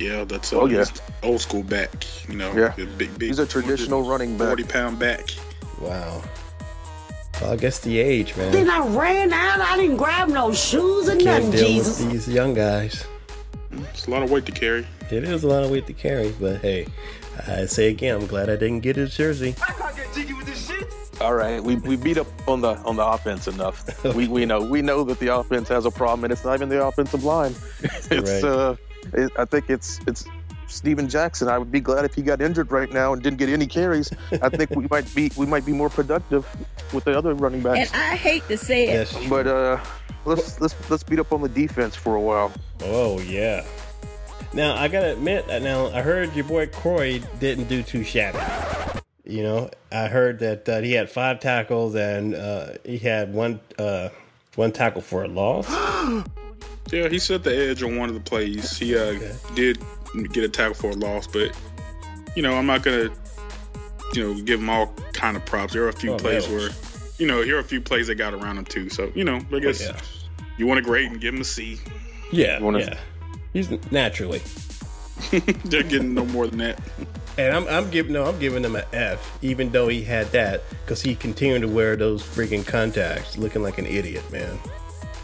[0.00, 0.84] Yeah, that's Oh, oh, yeah.
[1.22, 1.90] old school back.
[2.28, 2.70] You know, Yeah.
[2.76, 3.28] the big, big.
[3.28, 4.48] He's a traditional running back.
[4.48, 5.28] Forty pound back.
[5.80, 6.22] Wow.
[7.40, 8.50] Well, I guess the age, man.
[8.52, 9.60] Then I ran out.
[9.60, 12.00] I didn't grab no shoes or nothing, deal Jesus.
[12.00, 13.04] with these young guys.
[13.72, 14.86] It's a lot of weight to carry.
[15.10, 16.86] It is a lot of weight to carry, but hey,
[17.46, 19.54] I say again, I'm glad I didn't get his jersey.
[19.62, 20.86] I can't get jiggy with this shit.
[21.20, 23.84] All right, we, we beat up on the on the offense enough.
[24.14, 26.68] we we know we know that the offense has a problem, and it's not even
[26.68, 27.54] the offensive line.
[27.82, 28.44] it's Right.
[28.44, 28.76] uh,
[29.12, 30.24] it, I think it's it's
[30.70, 31.48] Steven Jackson.
[31.48, 34.10] I would be glad if he got injured right now and didn't get any carries.
[34.42, 36.46] I think we might be we might be more productive
[36.92, 37.92] with the other running backs.
[37.92, 38.02] And.
[38.02, 38.92] I hate to say it.
[38.92, 39.28] Yes.
[39.28, 39.80] But uh,
[40.24, 42.52] let's let's let's beat up on the defense for a while.
[42.82, 43.64] Oh yeah.
[44.52, 48.38] Now I gotta admit, uh, now I heard your boy Kroy didn't do too shabby.
[49.24, 53.60] You know, I heard that uh, he had five tackles and uh, he had one
[53.78, 54.08] uh,
[54.56, 55.68] one tackle for a loss.
[56.92, 58.76] Yeah, he set the edge on one of the plays.
[58.76, 59.18] He uh,
[59.54, 59.78] did
[60.32, 61.56] get a tackle for a loss, but
[62.34, 63.10] you know, I'm not gonna,
[64.14, 65.72] you know, give him all kind of props.
[65.72, 66.56] There are a few Oh, plays no.
[66.56, 66.70] where,
[67.18, 68.88] you know, here are a few plays that got around him too.
[68.90, 69.98] So you know, I guess yeah.
[70.58, 71.78] you want to grade and give him a C.
[72.32, 72.98] Yeah, wanna- yeah.
[73.52, 74.40] He's naturally,
[75.64, 76.80] They're getting no more than that.
[77.36, 80.62] and I'm I'm giving no, I'm giving him an F, even though he had that,
[80.84, 84.56] because he continued to wear those freaking contacts, looking like an idiot, man.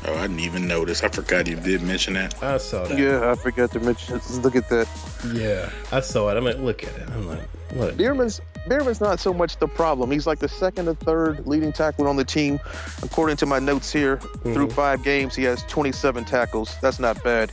[0.08, 1.02] Oh, I didn't even notice.
[1.02, 2.40] I forgot you did mention that.
[2.42, 2.96] I saw that.
[2.96, 4.16] Yeah, I forgot to mention.
[4.16, 4.30] It.
[4.42, 4.88] Look at that.
[5.34, 6.36] Yeah, I saw it.
[6.36, 7.08] I'm like, look at it.
[7.10, 7.90] I'm like, what?
[7.90, 10.10] a Biermann's Biermann's not so much the problem.
[10.10, 12.60] He's like the second or third leading tackler on the team.
[13.02, 14.52] According to my notes here, mm-hmm.
[14.54, 16.76] through five games, he has 27 tackles.
[16.80, 17.50] That's not bad.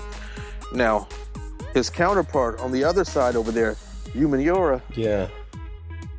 [0.74, 1.08] Now,
[1.74, 3.76] his counterpart on the other side over there,
[4.14, 5.28] Umenyiora, Yeah.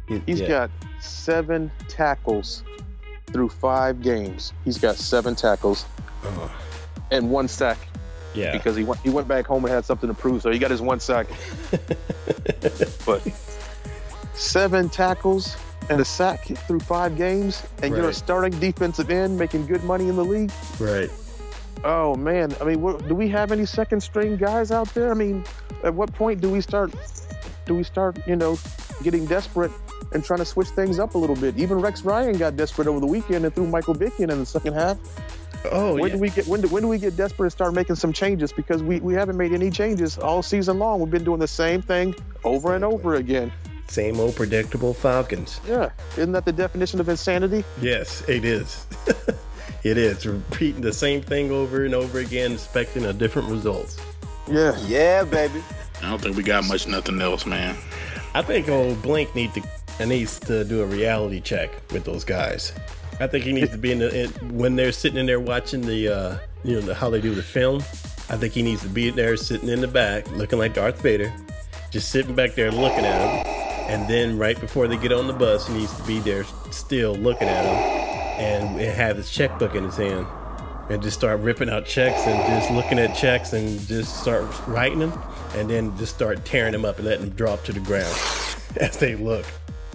[0.09, 0.49] He- he's yeah.
[0.49, 0.70] got
[1.01, 2.62] seven tackles
[3.33, 4.53] through five games.
[4.64, 5.87] He's got seven tackles
[7.10, 7.78] and one sack
[8.34, 8.52] yeah.
[8.52, 10.42] because he went he went back home and had something to prove.
[10.42, 11.26] So he got his one sack.
[13.06, 13.22] but
[14.34, 15.56] seven tackles
[15.90, 20.08] and a sack through five games, and you're a starting defensive end making good money
[20.08, 20.52] in the league.
[20.78, 21.10] right.
[21.84, 25.10] Oh man, I mean, what, do we have any second string guys out there?
[25.10, 25.44] I mean,
[25.82, 26.94] at what point do we start?
[27.66, 28.58] Do we start, you know,
[29.02, 29.70] getting desperate
[30.12, 31.58] and trying to switch things up a little bit?
[31.58, 34.46] Even Rex Ryan got desperate over the weekend and threw Michael Vick in in the
[34.46, 34.96] second half.
[35.70, 36.14] Oh, when yeah.
[36.14, 38.53] do we get when do, when do we get desperate and start making some changes?
[38.53, 41.00] Because we, we haven't made any changes all season long.
[41.00, 43.53] We've been doing the same thing over and over again.
[43.88, 45.61] Same old predictable Falcons.
[45.66, 47.64] Yeah, isn't that the definition of insanity?
[47.81, 48.87] Yes, it is.
[49.83, 50.27] it is.
[50.27, 53.98] Repeating the same thing over and over again, expecting a different results.
[54.50, 55.62] Yeah, Yeah, baby.
[56.03, 57.77] I don't think we got much nothing else, man.
[58.35, 62.72] I think old Blink need to needs to do a reality check with those guys.
[63.20, 65.83] I think he needs to be in the in, when they're sitting in there watching
[65.83, 67.81] the uh, you know the, how they do the film.
[68.31, 71.33] I think he needs to be there sitting in the back, looking like Darth Vader,
[71.90, 73.55] just sitting back there looking at him.
[73.87, 77.14] And then right before they get on the bus, he needs to be there still
[77.14, 78.05] looking at him
[78.40, 80.27] and have his checkbook in his hand
[80.88, 84.98] and just start ripping out checks and just looking at checks and just start writing
[84.98, 85.12] them
[85.55, 88.16] and then just start tearing them up and letting them drop to the ground
[88.77, 89.46] as they look.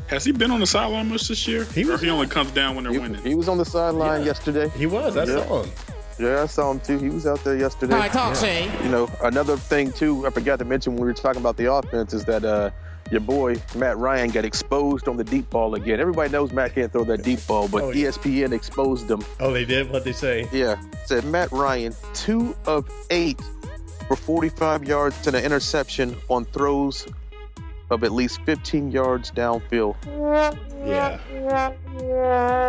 [0.09, 1.65] Has he been on the sideline much this year?
[1.65, 3.21] He or was- he only comes down when they're he, winning?
[3.23, 4.27] he was on the sideline Yeah.
[4.27, 4.69] yesterday.
[4.75, 5.15] He was.
[5.15, 5.45] I Yeah.
[5.45, 5.71] saw him.
[6.19, 6.97] Yeah, I saw him too.
[6.97, 7.93] He was out there yesterday.
[7.93, 8.69] All right, talk, Shane.
[8.83, 11.71] You know, another thing too, I forgot to mention when we were talking about the
[11.71, 12.71] offense is that uh,
[13.11, 15.99] your boy Matt Ryan got exposed on the deep ball again.
[15.99, 18.07] Everybody knows Matt can't throw that deep ball, but Oh, yeah.
[18.09, 19.23] ESPN exposed him.
[19.39, 20.47] Oh, they did what they say.
[20.51, 23.39] Yeah, said Matt Ryan, two of eight
[24.07, 27.05] for 45 yards and an interception on throws
[27.89, 29.95] of at least 15 yards downfield.
[30.85, 31.19] Yeah.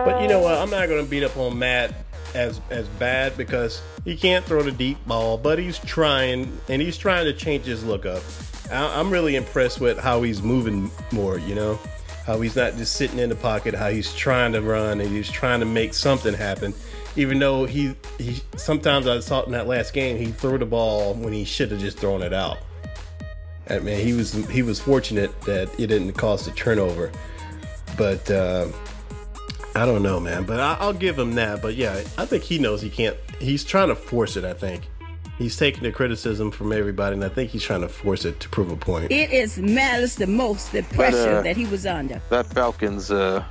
[0.05, 0.59] But you know what?
[0.59, 1.95] I'm not going to beat up on Matt
[2.35, 6.97] as as bad because he can't throw the deep ball, but he's trying and he's
[6.97, 8.23] trying to change his look up.
[8.71, 11.39] I, I'm really impressed with how he's moving more.
[11.39, 11.79] You know,
[12.27, 15.31] how he's not just sitting in the pocket, how he's trying to run and he's
[15.31, 16.75] trying to make something happen.
[17.17, 21.15] Even though he he sometimes I saw in that last game he threw the ball
[21.15, 22.59] when he should have just thrown it out.
[23.71, 27.11] I mean, he was he was fortunate that it didn't cause a turnover,
[27.97, 28.67] but uh,
[29.75, 30.45] I don't know, man.
[30.45, 31.63] But I, I'll give him that.
[31.63, 33.17] But yeah, I think he knows he can't.
[33.39, 34.45] He's trying to force it.
[34.45, 34.89] I think
[35.39, 38.49] he's taking the criticism from everybody, and I think he's trying to force it to
[38.49, 39.11] prove a point.
[39.13, 42.21] It is malice the most, the pressure uh, that he was under.
[42.29, 43.45] That Falcons uh,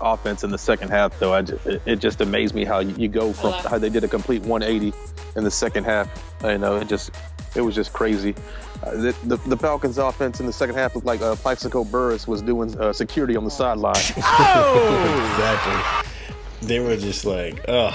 [0.00, 2.94] offense in the second half, though, I ju- it, it just amazed me how you,
[2.96, 4.96] you go from how they did a complete 180
[5.36, 6.08] in the second half.
[6.44, 7.10] I know it just
[7.54, 8.34] it was just crazy.
[8.82, 12.26] Uh, the, the, the Falcons offense in the second half looked like uh, Plaxico Burress
[12.28, 13.94] was doing uh, security on the sideline.
[14.18, 16.68] Oh, exactly.
[16.68, 17.94] They were just like, ugh.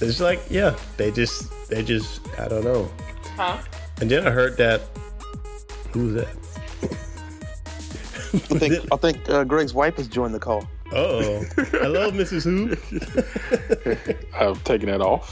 [0.00, 2.90] It's like, yeah, they just, they just, I don't know.
[3.36, 3.58] Huh?
[4.00, 4.82] And then I heard that.
[5.92, 6.28] Who's that?
[8.34, 10.68] I think I think uh, Greg's wife has joined the call.
[10.92, 12.44] Oh, hello, Mrs.
[12.44, 12.76] Who.
[14.38, 15.26] I'm taking that off.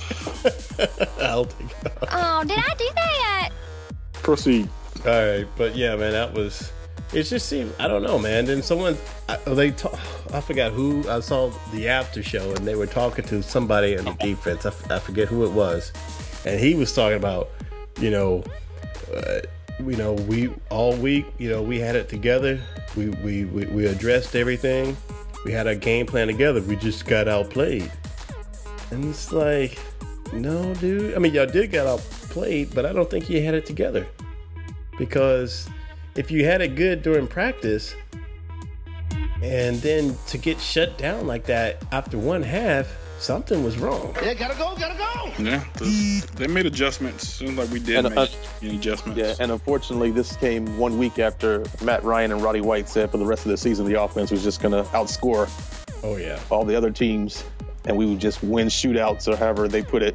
[1.21, 1.87] I'll take it.
[2.03, 2.09] off.
[2.11, 3.24] Oh, did I do that?
[4.25, 4.69] Proceed.
[5.05, 6.73] All right, but yeah, man, that was.
[7.13, 8.47] It just seemed I don't know, man.
[8.47, 8.97] Then someone
[9.29, 10.01] I, they ta-
[10.33, 14.07] I forgot who I saw the after show and they were talking to somebody in
[14.07, 14.65] the defense.
[14.65, 15.93] I, I forget who it was,
[16.47, 17.51] and he was talking about
[18.01, 18.43] you know,
[19.15, 19.41] uh,
[19.79, 22.59] you know we all week you know we had it together.
[22.97, 24.97] We we we, we addressed everything.
[25.45, 26.63] We had our game plan together.
[26.63, 27.93] We just got outplayed,
[28.91, 29.79] and it's like,
[30.33, 31.15] no, dude.
[31.15, 31.87] I mean, y'all did get
[32.35, 34.07] outplayed, but I don't think you had it together
[34.99, 35.69] because
[36.17, 37.95] if you had it good during practice
[39.43, 44.35] and then to get shut down like that after one half something was wrong Yeah,
[44.35, 45.43] gotta go, gotta go.
[45.43, 47.27] Yeah, the, they made adjustments.
[47.27, 48.27] Seems like we did And, make uh,
[48.63, 49.19] any adjustments.
[49.19, 53.17] Yeah, and unfortunately, this came one week after Matt Ryan and Roddy White said for
[53.19, 55.49] the rest of the season the offense was just going to outscore
[56.05, 57.45] oh yeah all the other teams,
[57.85, 60.15] and we would just win shootouts or however they put it.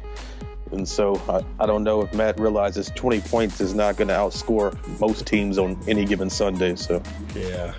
[0.72, 4.14] And so I, I don't know if Matt realizes 20 points is not going to
[4.14, 6.76] outscore most teams on any given Sunday.
[6.76, 7.02] So.
[7.34, 7.74] Yeah.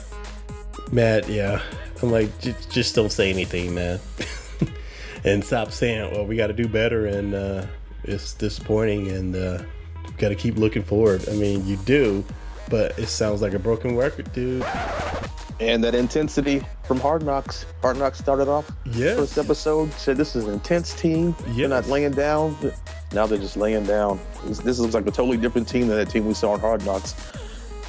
[0.91, 1.62] Matt yeah.
[2.01, 2.30] I'm like
[2.69, 3.99] just don't say anything man.
[5.23, 7.65] And stop saying well we got to do better and uh
[8.04, 9.62] it's disappointing and uh
[10.17, 11.30] got to keep looking forward.
[11.30, 12.25] I mean you do
[12.69, 14.65] but it sounds like a broken record dude
[15.62, 17.65] and that intensity from Hard Knocks.
[17.82, 19.15] Hard Knocks started off Yes.
[19.17, 21.36] first episode said this is an intense team.
[21.50, 22.58] They're not laying down.
[23.13, 24.19] Now they're just laying down.
[24.45, 26.84] This, this looks like a totally different team than that team we saw in Hard
[26.84, 27.15] Knocks.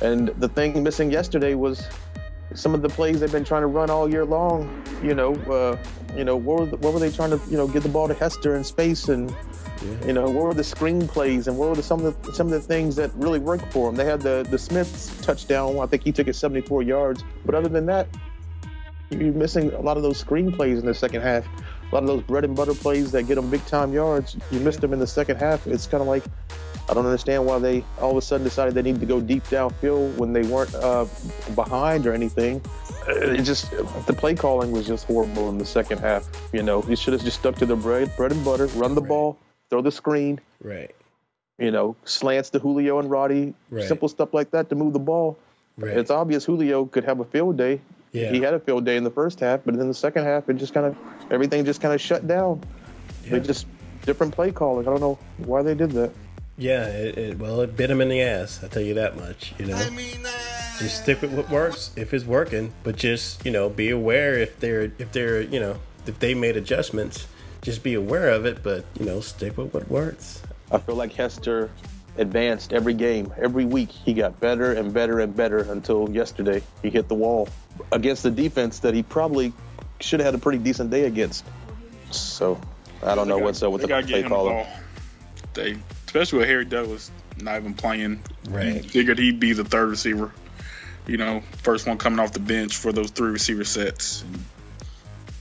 [0.02, 1.88] And the thing missing yesterday was
[2.54, 4.84] some of the plays they've been trying to run all year long.
[5.02, 5.78] You know, uh,
[6.14, 8.06] you know, what were, the, what were they trying to, you know, get the ball
[8.06, 9.34] to Hester in space and.
[10.06, 12.46] You know, what were the screen plays and what were the, some of the some
[12.46, 13.96] of the things that really worked for them?
[13.96, 15.78] They had the the Smiths touchdown.
[15.78, 17.24] I think he took it 74 yards.
[17.44, 18.08] But other than that,
[19.10, 21.46] you're missing a lot of those screen plays in the second half.
[21.46, 24.36] A lot of those bread and butter plays that get them big time yards.
[24.50, 25.66] You missed them in the second half.
[25.66, 26.24] It's kind of like
[26.88, 29.44] I don't understand why they all of a sudden decided they need to go deep
[29.44, 31.06] downfield when they weren't uh,
[31.54, 32.60] behind or anything.
[33.08, 33.70] Uh, It just
[34.06, 36.28] the play calling was just horrible in the second half.
[36.52, 39.00] You know, you should have just stuck to the bread, bread and butter, run the
[39.00, 39.38] ball,
[39.72, 40.38] throw the screen.
[40.62, 40.94] right
[41.58, 43.88] You know, slants to Julio and Roddy, Right.
[43.88, 45.38] simple stuff like that to move the ball.
[45.78, 47.80] right It's obvious Julio could have a field day.
[48.12, 48.30] Yeah.
[48.30, 50.54] He had a field day in the first half, but in the second half, it
[50.58, 50.96] just kind of
[51.30, 52.60] everything just kind of shut down.
[53.24, 53.66] They just
[54.04, 54.86] different play calling.
[54.86, 56.10] I don't know why they did that.
[56.58, 58.62] Yeah, it, it, well, it bit him in the ass.
[58.62, 59.54] I tell you that much.
[59.58, 59.78] You know,
[60.78, 64.60] just stick with what works if it's working, but just you know be aware if
[64.60, 67.26] they're if they're you know if they made adjustments,
[67.62, 68.62] just be aware of it.
[68.62, 70.42] But you know, stick with what works.
[70.70, 71.70] I feel like Hester
[72.18, 73.90] advanced every game, every week.
[73.90, 76.62] He got better and better and better until yesterday.
[76.82, 77.48] He hit the wall
[77.90, 79.52] against the defense that he probably
[80.00, 81.44] should have had a pretty decent day against.
[82.10, 82.60] So
[83.02, 84.66] I don't know They what's got- up with the gotta get play him caller.
[85.54, 88.22] They, especially with Harry Douglas not even playing.
[88.48, 88.76] Right.
[88.76, 90.32] You figured he'd be the third receiver.
[91.06, 94.24] You know, first one coming off the bench for those three receiver sets.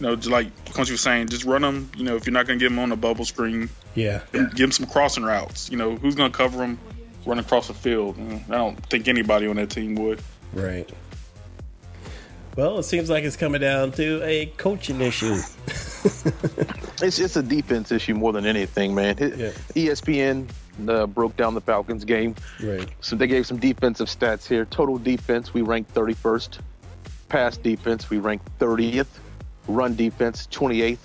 [0.01, 1.91] And, you know, just like Coach was saying, just run them.
[1.95, 4.55] You know, if you're not going to get them on the bubble screen, Yeah, give
[4.57, 5.69] them some crossing routes.
[5.69, 6.79] You know, who's going to cover them?
[7.25, 8.17] Run across the field.
[8.49, 10.21] I don't think anybody on that team would.
[10.53, 10.89] right.
[12.57, 15.37] Well, it seems like it's coming down to a coaching issue.
[17.03, 19.15] It's it's a defense issue more than anything, man.
[19.17, 19.49] It- Yeah.
[19.75, 20.47] ESPN
[20.87, 22.35] uh, broke down the Falcons game.
[22.61, 22.87] Right.
[23.01, 24.65] So they gave some defensive stats here.
[24.65, 26.59] Total defense, we ranked 31st.
[27.29, 29.07] Pass defense, we ranked 30th.
[29.67, 30.97] Run defense, 28th.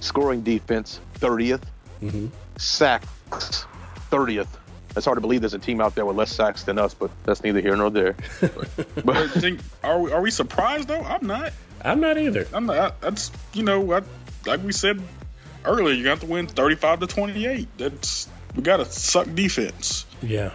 [0.00, 1.62] Scoring defense, 30th.
[2.02, 2.26] Mm-hmm.
[2.56, 3.66] Sacks,
[4.10, 4.48] 30th.
[4.96, 7.10] It's hard to believe there's a team out there with less sacks than us, but
[7.24, 8.16] that's neither here nor there.
[8.40, 11.00] But but think, are we are we surprised though?
[11.00, 11.52] I'm not.
[11.84, 12.48] I'm not either.
[12.52, 13.00] I'm not.
[13.00, 14.02] That's you know, I,
[14.46, 15.00] like we said
[15.64, 17.68] earlier, you got to win 35 to 28.
[17.78, 20.04] That's we got to suck defense.
[20.22, 20.52] Yeah.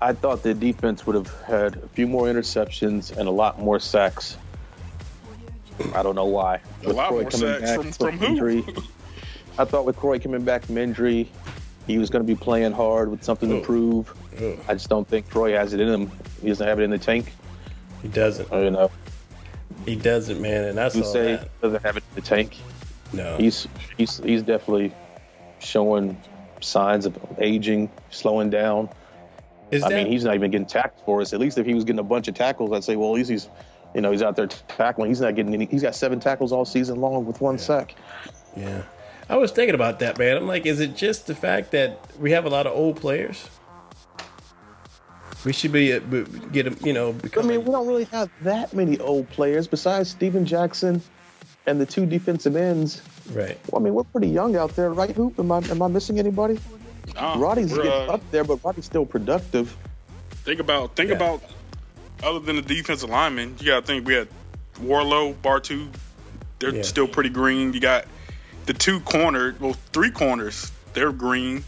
[0.00, 3.78] I thought the defense would have had a few more interceptions and a lot more
[3.78, 4.36] sacks.
[5.94, 6.60] I don't know why.
[6.84, 8.26] A lot more sacks from, from who?
[8.26, 8.64] injury,
[9.58, 11.30] I thought with Kroy coming back from injury,
[11.86, 14.12] he was going to be playing hard with something to prove.
[14.40, 14.58] Ugh.
[14.68, 16.10] I just don't think Kroy has it in him.
[16.40, 17.32] He doesn't have it in the tank.
[18.02, 18.48] He doesn't.
[18.50, 18.90] Oh, you know,
[19.84, 20.64] He doesn't, man.
[20.64, 21.60] And I you saw say that.
[21.60, 22.56] doesn't have it in the tank.
[23.12, 23.36] No.
[23.36, 23.68] He's
[23.98, 24.94] he's he's definitely
[25.58, 26.20] showing
[26.60, 28.88] signs of aging, slowing down.
[29.70, 31.32] Is I that, mean, he's not even getting tackled for us.
[31.32, 33.30] At least if he was getting a bunch of tackles, I'd say, well, at least
[33.30, 33.48] he's,
[33.94, 35.10] you know, he's out there tackling.
[35.10, 35.66] He's not getting any.
[35.66, 37.94] He's got seven tackles all season long with one sack.
[38.56, 38.82] Yeah.
[39.28, 40.36] I was thinking about that, man.
[40.36, 43.48] I'm like, is it just the fact that we have a lot of old players?
[45.44, 45.98] We should be uh,
[46.52, 47.14] get him, you know.
[47.36, 51.02] I mean, we don't really have that many old players besides Steven Jackson
[51.66, 53.02] and the two defensive ends.
[53.32, 53.58] right.
[53.70, 55.10] Well, I mean, we're pretty young out there, right?
[55.10, 55.38] Hoop?
[55.40, 56.60] Am I am I missing anybody?
[57.16, 59.76] Uh, Roddy's getting uh, up there, but Roddy's still productive.
[60.44, 61.16] Think about think Yeah.
[61.16, 61.42] about
[62.22, 64.28] other than the defensive linemen, you got to think we had
[64.80, 65.88] Worrilow, Bartu.
[66.58, 66.82] They're Yeah.
[66.82, 67.72] still pretty green.
[67.72, 68.04] You got
[68.66, 70.70] the two corners, well, three corners.
[70.94, 71.64] They're green.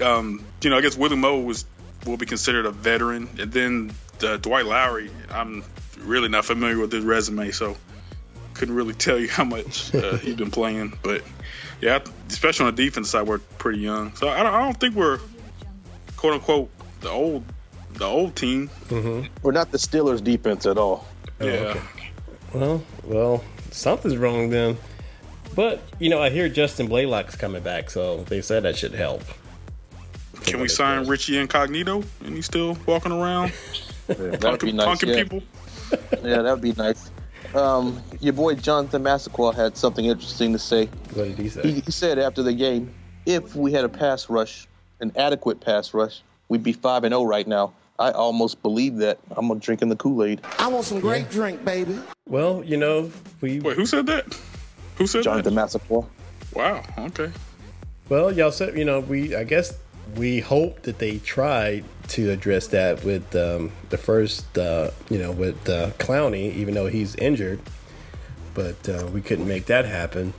[0.00, 1.64] Um, you know, I guess Willie Moe was
[2.04, 5.10] will be considered a veteran, and then uh, Dwight Lowery.
[5.30, 5.64] I'm
[5.98, 7.76] really not familiar with his resume, so
[8.54, 10.96] couldn't really tell you how much uh, he's been playing.
[11.02, 11.22] But
[11.80, 14.14] yeah, especially on the defense side, we're pretty young.
[14.16, 15.18] So I don't, I don't think we're
[16.16, 16.70] quote unquote
[17.00, 17.44] the old
[17.96, 18.70] the old team.
[18.90, 21.06] We're not the Steelers' defense at all.
[21.40, 21.52] Oh, yeah.
[21.52, 21.80] okay.
[22.54, 24.78] Well, well, something's wrong then.
[25.54, 29.22] But you know, I hear Justin Blalock's coming back, so they said that should help.
[30.44, 33.52] Can we sign Richie Incognito and he's still walking around
[34.06, 34.98] That'd punking, be nice.
[34.98, 35.22] punking yeah.
[35.22, 35.42] people?
[36.22, 37.10] yeah, that'd be nice.
[37.54, 40.86] Um, your boy Jonathan Massaquoi had something interesting to say.
[41.14, 41.62] What did he say?
[41.62, 42.92] He, he said after the game,
[43.24, 44.68] if we had a pass rush,
[45.00, 47.72] an adequate pass rush, we'd be five and zero right now.
[47.98, 49.18] I almost believe that.
[49.36, 50.40] I'm gonna drinking the Kool Aid.
[50.58, 51.98] I want some great drink, baby.
[52.28, 54.38] well, you know, we Wait, who said that?
[54.96, 55.68] Who said Jonathan that?
[55.68, 56.06] Massaquoi.
[56.54, 56.82] Wow.
[56.98, 57.30] Okay.
[58.08, 59.34] well, y'all said you know we.
[59.34, 59.74] I guess
[60.14, 65.32] we hope that they tried to address that with um, the first, uh, you know,
[65.32, 67.60] with uh, Clowney, even though he's injured.
[68.54, 70.32] But uh, we couldn't make that happen.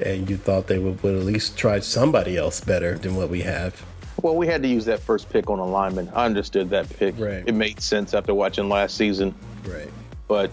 [0.00, 3.42] And you thought they would, would at least try somebody else better than what we
[3.42, 3.84] have.
[4.22, 6.08] Well, we had to use that first pick on a lineman.
[6.14, 7.18] I understood that pick.
[7.18, 7.42] Right.
[7.46, 9.34] It made sense after watching last season,
[9.66, 9.90] Right.
[10.28, 10.50] but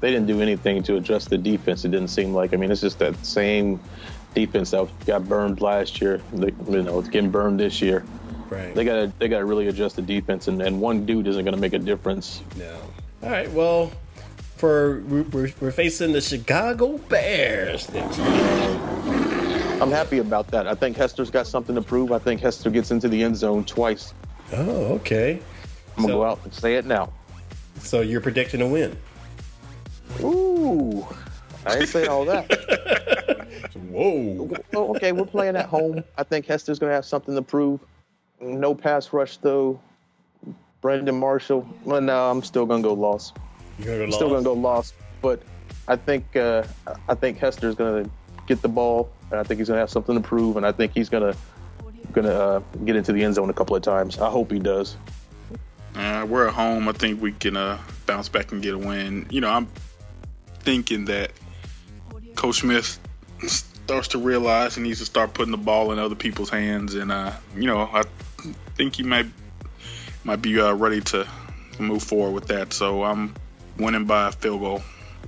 [0.00, 1.84] they didn't do anything to adjust the defense.
[1.84, 2.54] It didn't seem like.
[2.54, 3.80] I mean, it's just that same
[4.34, 6.20] defense that got burned last year.
[6.32, 8.04] They, you know, it's getting burned this year.
[8.50, 8.74] Right.
[8.74, 11.72] They gotta they gotta really adjust the defense, and, and one dude isn't gonna make
[11.72, 12.42] a difference.
[12.56, 12.76] No.
[13.22, 13.50] All right.
[13.52, 13.90] Well,
[14.56, 18.26] for we're, we're facing the Chicago Bears next week.
[19.82, 20.68] I'm happy about that.
[20.68, 22.12] I think Hester's got something to prove.
[22.12, 24.14] I think Hester gets into the end zone twice.
[24.52, 25.40] Oh, okay.
[25.96, 27.12] I'm gonna go out and say it now.
[27.80, 28.96] So you're predicting a win.
[30.20, 31.04] Ooh,
[31.66, 32.48] I didn't say all that.
[33.90, 34.48] Whoa.
[34.72, 36.04] well, okay, we're playing at home.
[36.16, 37.80] I think Hester's gonna have something to prove.
[38.40, 39.80] No pass rush though.
[40.80, 41.68] Brandon Marshall.
[41.84, 43.32] Well, no, I'm still gonna go loss.
[43.80, 44.92] You're gonna I'm still gonna go loss.
[45.20, 45.42] But
[45.88, 46.62] I think uh,
[47.08, 48.08] I think Hester's gonna
[48.46, 50.92] get the ball, and I think he's gonna have something to prove, and I think
[50.94, 51.34] he's gonna
[52.12, 54.18] gonna uh, get into the end zone a couple of times.
[54.18, 54.96] I hope he does.
[55.94, 56.88] Uh, we're at home.
[56.88, 59.26] I think we can uh, bounce back and get a win.
[59.30, 59.68] You know, I'm
[60.60, 61.32] thinking that
[62.34, 62.98] Coach Smith
[63.46, 67.12] starts to realize he needs to start putting the ball in other people's hands, and
[67.12, 68.04] uh, you know, I
[68.76, 69.26] think he might
[70.24, 71.26] might be uh, ready to
[71.78, 72.72] move forward with that.
[72.72, 73.34] So I'm
[73.78, 74.82] winning by a field goal.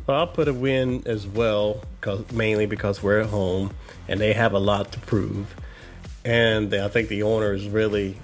[0.07, 3.72] Well, I'll put a win as well, cause, mainly because we're at home
[4.09, 5.54] and they have a lot to prove.
[6.24, 8.16] And I think the owners really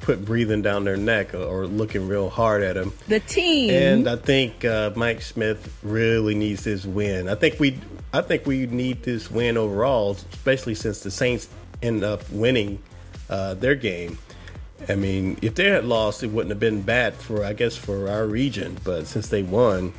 [0.00, 2.92] put breathing down their neck or, or looking real hard at them.
[3.08, 3.70] The team.
[3.70, 7.28] And I think uh, Mike Smith really needs this win.
[7.28, 7.78] I think we,
[8.12, 11.48] I think we need this win overall, especially since the Saints
[11.82, 12.82] end up winning
[13.28, 14.18] uh, their game.
[14.88, 18.08] I mean, if they had lost, it wouldn't have been bad for, I guess, for
[18.08, 18.78] our region.
[18.82, 19.92] But since they won,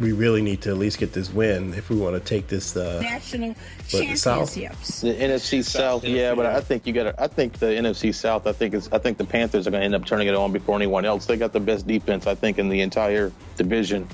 [0.00, 2.76] we really need to at least get this win if we want to take this.
[2.76, 3.54] Uh, National
[3.90, 4.54] the South?
[4.54, 5.00] championships.
[5.02, 7.22] The NFC South, yeah, but I think you got to.
[7.22, 8.46] I think the NFC South.
[8.46, 8.88] I think it's.
[8.92, 11.26] I think the Panthers are going to end up turning it on before anyone else.
[11.26, 14.08] They got the best defense, I think, in the entire division,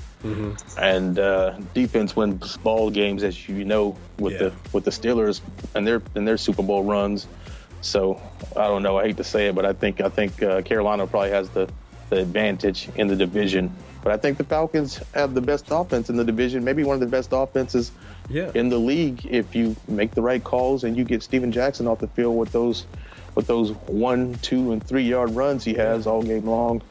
[0.78, 4.39] and uh, defense wins ball games, as you know, with Yeah.
[4.39, 5.41] the with the Steelers
[5.74, 7.26] and their and their Super Bowl runs.
[7.82, 8.20] So
[8.57, 8.99] I don't know.
[8.99, 11.68] I hate to say it, but I think I think uh, Carolina probably has the
[12.11, 13.74] the advantage in the division.
[14.07, 17.00] But I think the Falcons have the best offense in the division, maybe one of
[17.00, 17.90] the best offenses
[18.30, 21.88] yeah, in the league if you make the right calls and you get Steven Jackson
[21.88, 22.86] off the field with those
[23.34, 26.82] with those one, two, and three yard runs he has all game long.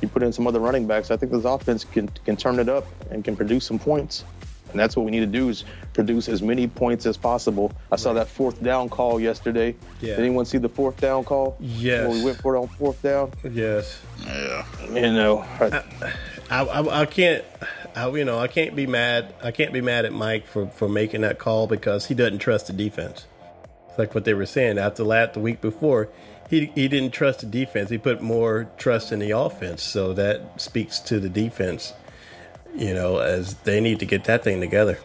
[0.00, 1.10] You put in some other running backs.
[1.10, 4.24] I think this offense can can turn it up and can produce some points.
[4.70, 7.70] And that's what we need to do is produce as many points as possible.
[7.92, 9.76] I saw that fourth down call yesterday.
[10.00, 10.16] Yeah.
[10.16, 11.58] Did anyone see the fourth down call?
[11.60, 12.08] Yes.
[12.08, 13.32] When we went for it on fourth down.
[13.48, 14.00] yes.
[14.26, 14.64] Yeah.
[14.92, 15.82] You know, I-
[16.50, 17.44] I, I, I can't,
[17.96, 19.34] I, you know, I can't be mad.
[19.42, 22.66] I can't be mad at Mike for, for making that call because he doesn't trust
[22.66, 23.26] the defense.
[23.88, 26.08] It's like what they were saying after last the week before.
[26.50, 27.90] He he didn't trust the defense.
[27.90, 29.82] He put more trust in the offense.
[29.82, 31.94] So that speaks to the defense.
[32.76, 34.98] You know, as they need to get that thing together.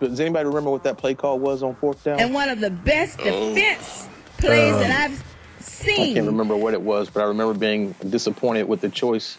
[0.00, 2.18] does anybody remember what that play call was on fourth down?
[2.18, 3.54] And one of the best oh.
[3.54, 4.08] defense
[4.38, 5.24] plays that um, I've
[5.60, 6.12] seen.
[6.12, 9.36] I can't remember what it was, but I remember being disappointed with the choice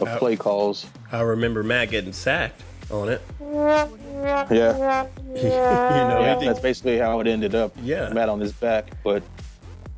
[0.00, 0.86] of play calls.
[1.10, 3.20] I remember Matt getting sacked on it.
[3.40, 3.88] Yeah,
[4.50, 7.74] you know, yeah that's basically how it ended up.
[7.82, 8.08] Yeah.
[8.10, 9.22] Matt on his back, but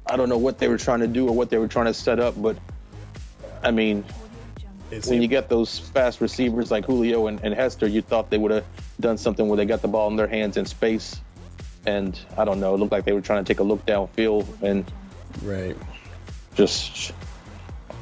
[0.06, 1.94] I don't know what they were trying to do or what they were trying to
[1.94, 2.40] set up.
[2.40, 2.56] But
[3.62, 4.04] I mean,
[4.90, 8.38] it when you get those fast receivers like Julio and, and Hester, you thought they
[8.38, 8.64] would have
[8.98, 11.20] done something where they got the ball in their hands in space.
[11.86, 14.46] And I don't know, it looked like they were trying to take a look downfield
[14.62, 14.84] and
[15.42, 15.76] right.
[16.54, 17.12] just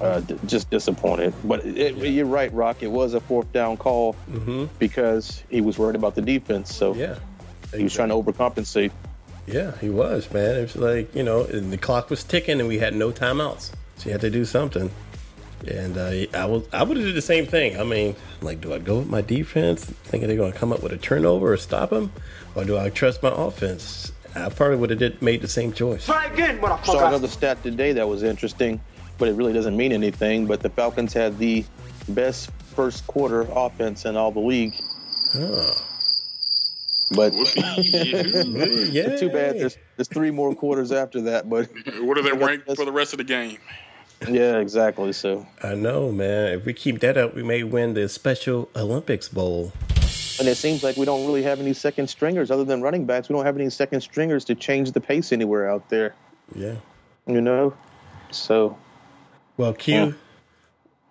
[0.01, 1.34] uh, d- just disappointed.
[1.44, 2.82] But it, you're right, Rock.
[2.82, 4.14] It was a fourth down call
[4.78, 6.74] because he was worried about the defense.
[6.74, 7.01] So Mm-hmm.
[7.01, 7.76] Yeah.
[7.78, 8.90] he was trying to overcompensate.
[9.46, 10.57] Yeah, he was, man.
[10.57, 13.70] It was like, you know, and the clock was ticking and we had no timeouts.
[13.96, 14.90] So you had to do something.
[15.66, 17.80] And uh, I was, I would have did the same thing.
[17.80, 20.82] I mean, like, do I go with my defense, thinking they're going to come up
[20.82, 22.12] with a turnover or stop them,
[22.55, 24.12] or do I trust my offense?
[24.36, 26.05] I probably would have did made the same choice.
[26.05, 28.80] Try again, but I Saw another stat today that was interesting,
[29.19, 30.47] but it really doesn't mean anything.
[30.47, 31.64] But the Falcons had the
[32.09, 34.75] best first quarter offense in all the league.
[37.11, 37.33] But
[38.93, 41.49] Yeah, too bad there's, there's three more quarters after that.
[41.49, 41.69] But
[42.01, 43.59] What are they ranked for the rest of the game?
[44.29, 45.12] yeah, exactly.
[45.12, 46.53] So I know, man.
[46.55, 49.73] If we keep that up, we may win the Special Olympics Bowl.
[50.39, 53.29] and it seems like we don't really have any second stringers other than running backs.
[53.29, 56.14] We don't have any second stringers to change the pace anywhere out there.
[56.55, 56.77] Yeah.
[57.27, 57.75] You know.
[58.33, 58.77] So
[59.59, 60.13] Well, Q, Yeah.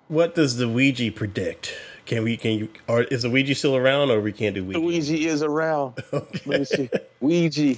[0.08, 1.74] what does the Ouija predict?
[2.06, 2.38] Can we?
[2.38, 2.70] Can you?
[2.88, 4.80] Or is the Ouija still around, or we can't do Ouija?
[4.80, 5.96] The Ouija is around.
[6.14, 6.90] Let me see.
[7.20, 7.76] Ouija.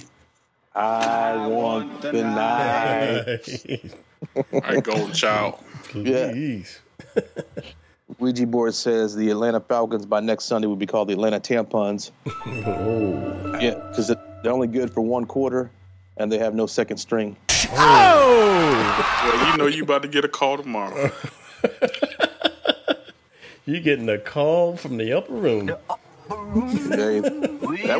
[0.72, 3.92] I want the night.
[4.52, 5.58] All right, Golden Child.
[5.84, 6.80] Please.
[8.20, 12.12] Ouija board says the Atlanta Falcons by next Sunday will be called the Atlanta Tampons.
[12.26, 13.58] Oh.
[13.60, 14.06] Yeah, because
[14.42, 15.70] they're only good for one quarter,
[16.16, 17.36] and they have no second string.
[17.72, 21.10] Well, you know you about to get a call tomorrow.
[23.66, 25.66] You getting a call from the upper room?
[25.66, 25.78] That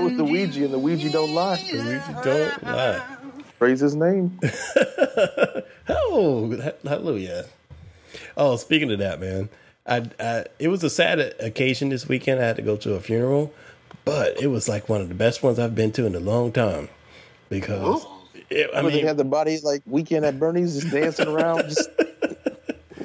[0.00, 1.62] was the Ouija, and the Ouija don't lie.
[1.72, 3.16] Ouija don't lie.
[3.58, 4.38] Praise his name.
[5.88, 7.46] Oh, hallelujah.
[8.36, 9.48] Oh, speaking of that, man,
[9.86, 12.40] I, I it was a sad occasion this weekend.
[12.40, 13.52] I had to go to a funeral,
[14.04, 16.50] but it was like one of the best ones I've been to in a long
[16.52, 16.88] time
[17.48, 18.04] because
[18.50, 21.68] it, I But they had the body like weekend at Bernie's, just dancing around.
[21.68, 21.88] Just,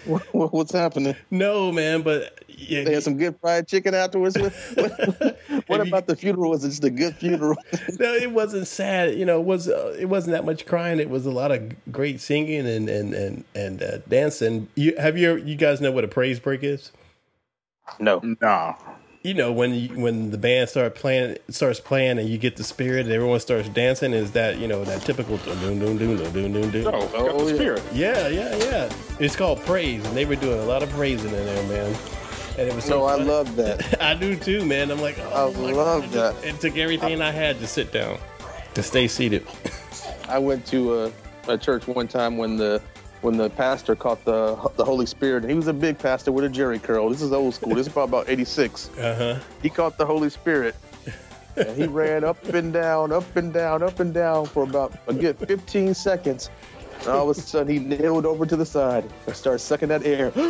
[0.06, 1.16] What- what's happening?
[1.32, 4.38] no, man, but yeah, They had some good fried chicken afterwards.
[4.38, 5.38] What, what,
[5.68, 6.52] what Have you- about the funeral?
[6.52, 7.56] Was it just a good funeral?
[8.00, 9.16] no, it wasn't sad.
[9.16, 11.00] You know, it was uh, it wasn't that much crying.
[11.00, 14.68] It was a lot of great singing and and and and uh, dancing.
[14.76, 16.92] You have you you guys know what a praise break is?
[18.00, 18.20] no.
[18.42, 18.76] Nah.
[19.26, 22.64] You know when you, when the band start playing starts playing and you get the
[22.64, 24.14] spirit and everyone starts dancing.
[24.14, 26.88] Is that you know that typical doom doom doom doom doom doom doom?
[26.94, 27.56] Oh, Oh, the oh, yeah.
[27.56, 27.84] spirit.
[27.92, 28.94] Yeah, yeah, yeah.
[29.20, 31.96] It's called praise, and they were doing a lot of praising in there, man.
[32.60, 34.00] And it was so No, I love that.
[34.02, 34.92] I do too, man.
[34.92, 36.36] I'm like, oh I love God.
[36.36, 36.46] that.
[36.46, 38.20] It took everything I had to sit down,
[38.76, 39.44] to stay seated.
[40.30, 41.12] I went to a,
[41.48, 42.80] a church one time when the
[43.26, 46.46] when the pastor caught the the Holy Spirit, and he was a big pastor with
[46.46, 47.10] a jerry curl.
[47.10, 47.74] This is old school.
[47.74, 48.90] This is probably about '86.
[48.90, 49.44] Uh huh.
[49.64, 50.76] He caught the Holy Spirit,
[51.58, 55.14] and he ran up and down, up and down, up and down for about a
[55.14, 56.52] good 15 seconds.
[57.00, 60.06] And all of a sudden, he nailed over to the side and started sucking that
[60.06, 60.32] air.
[60.36, 60.46] and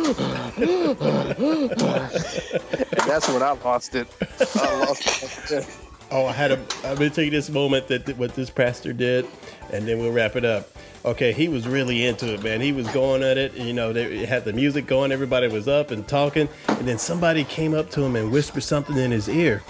[3.08, 4.06] that's when I lost it.
[4.54, 5.66] I lost it.
[6.10, 6.58] Oh, I had a.
[6.84, 9.26] I'm gonna take this moment that what this pastor did,
[9.72, 10.68] and then we'll wrap it up.
[11.04, 12.60] Okay, he was really into it, man.
[12.60, 13.54] He was going at it.
[13.54, 15.10] You know, they had the music going.
[15.12, 18.96] Everybody was up and talking, and then somebody came up to him and whispered something
[18.96, 19.62] in his ear,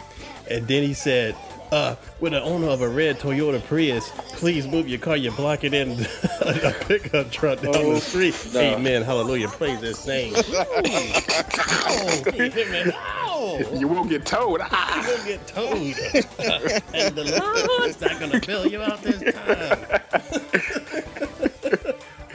[0.51, 1.35] and then he said,
[1.73, 5.17] uh, with the owner of a red Toyota Prius, please move your car.
[5.17, 5.91] You're blocking in
[6.41, 8.51] a pickup truck down Oh, the street.
[8.55, 8.61] no.
[8.61, 9.03] Amen.
[9.03, 9.49] Hallelujah.
[9.49, 10.35] Praise his name.
[10.49, 12.93] oh, amen.
[13.75, 14.61] You won't get towed.
[14.63, 15.03] Ah.
[15.03, 15.73] you won't get towed.
[16.95, 20.01] and the Lord's not going to bail you out this time.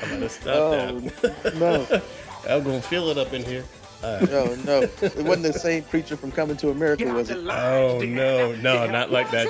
[0.04, 1.56] I'm going to stop Oh, that.
[1.56, 2.02] no.
[2.50, 3.64] I'm going to feel it up in here.
[4.04, 4.82] No, no.
[5.02, 7.38] It wasn't the same preacher from Coming to America, was it?
[7.38, 8.56] Oh, no.
[8.56, 9.48] No, not like that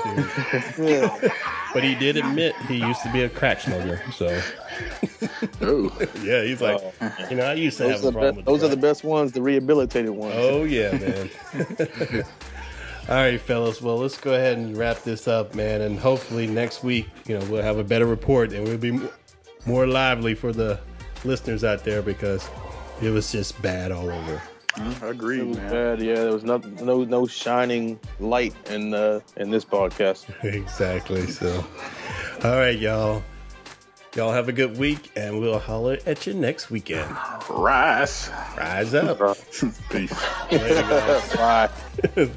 [0.78, 0.90] dude.
[0.90, 1.30] Yeah.
[1.74, 4.02] But he did admit he used to be a crack smoker.
[4.14, 4.42] So,
[5.62, 5.92] Oh.
[6.24, 7.16] yeah, he's like, oh.
[7.30, 8.68] you know, I used to have Those, a are, the problem be- with those are
[8.68, 10.34] the best ones, the rehabilitated ones.
[10.38, 11.30] Oh yeah, man.
[13.10, 13.82] All right, fellas.
[13.82, 15.82] Well, let's go ahead and wrap this up, man.
[15.82, 19.00] And hopefully next week, you know, we'll have a better report and we'll be
[19.66, 20.80] more lively for the
[21.24, 22.48] listeners out there because
[23.02, 24.42] it was just bad all over.
[24.78, 25.70] I agree, It was man.
[25.70, 26.02] bad.
[26.02, 30.26] Yeah, there was no no no shining light in uh in this podcast.
[30.44, 31.28] exactly.
[31.28, 31.66] So,
[32.44, 33.24] all right, y'all.
[34.14, 37.10] Y'all have a good week, and we'll holler at you next weekend.
[37.50, 38.30] Rise.
[38.58, 39.18] Rise up.
[39.90, 40.14] Peace.
[40.52, 41.22] Later.
[41.38, 42.30] Bye.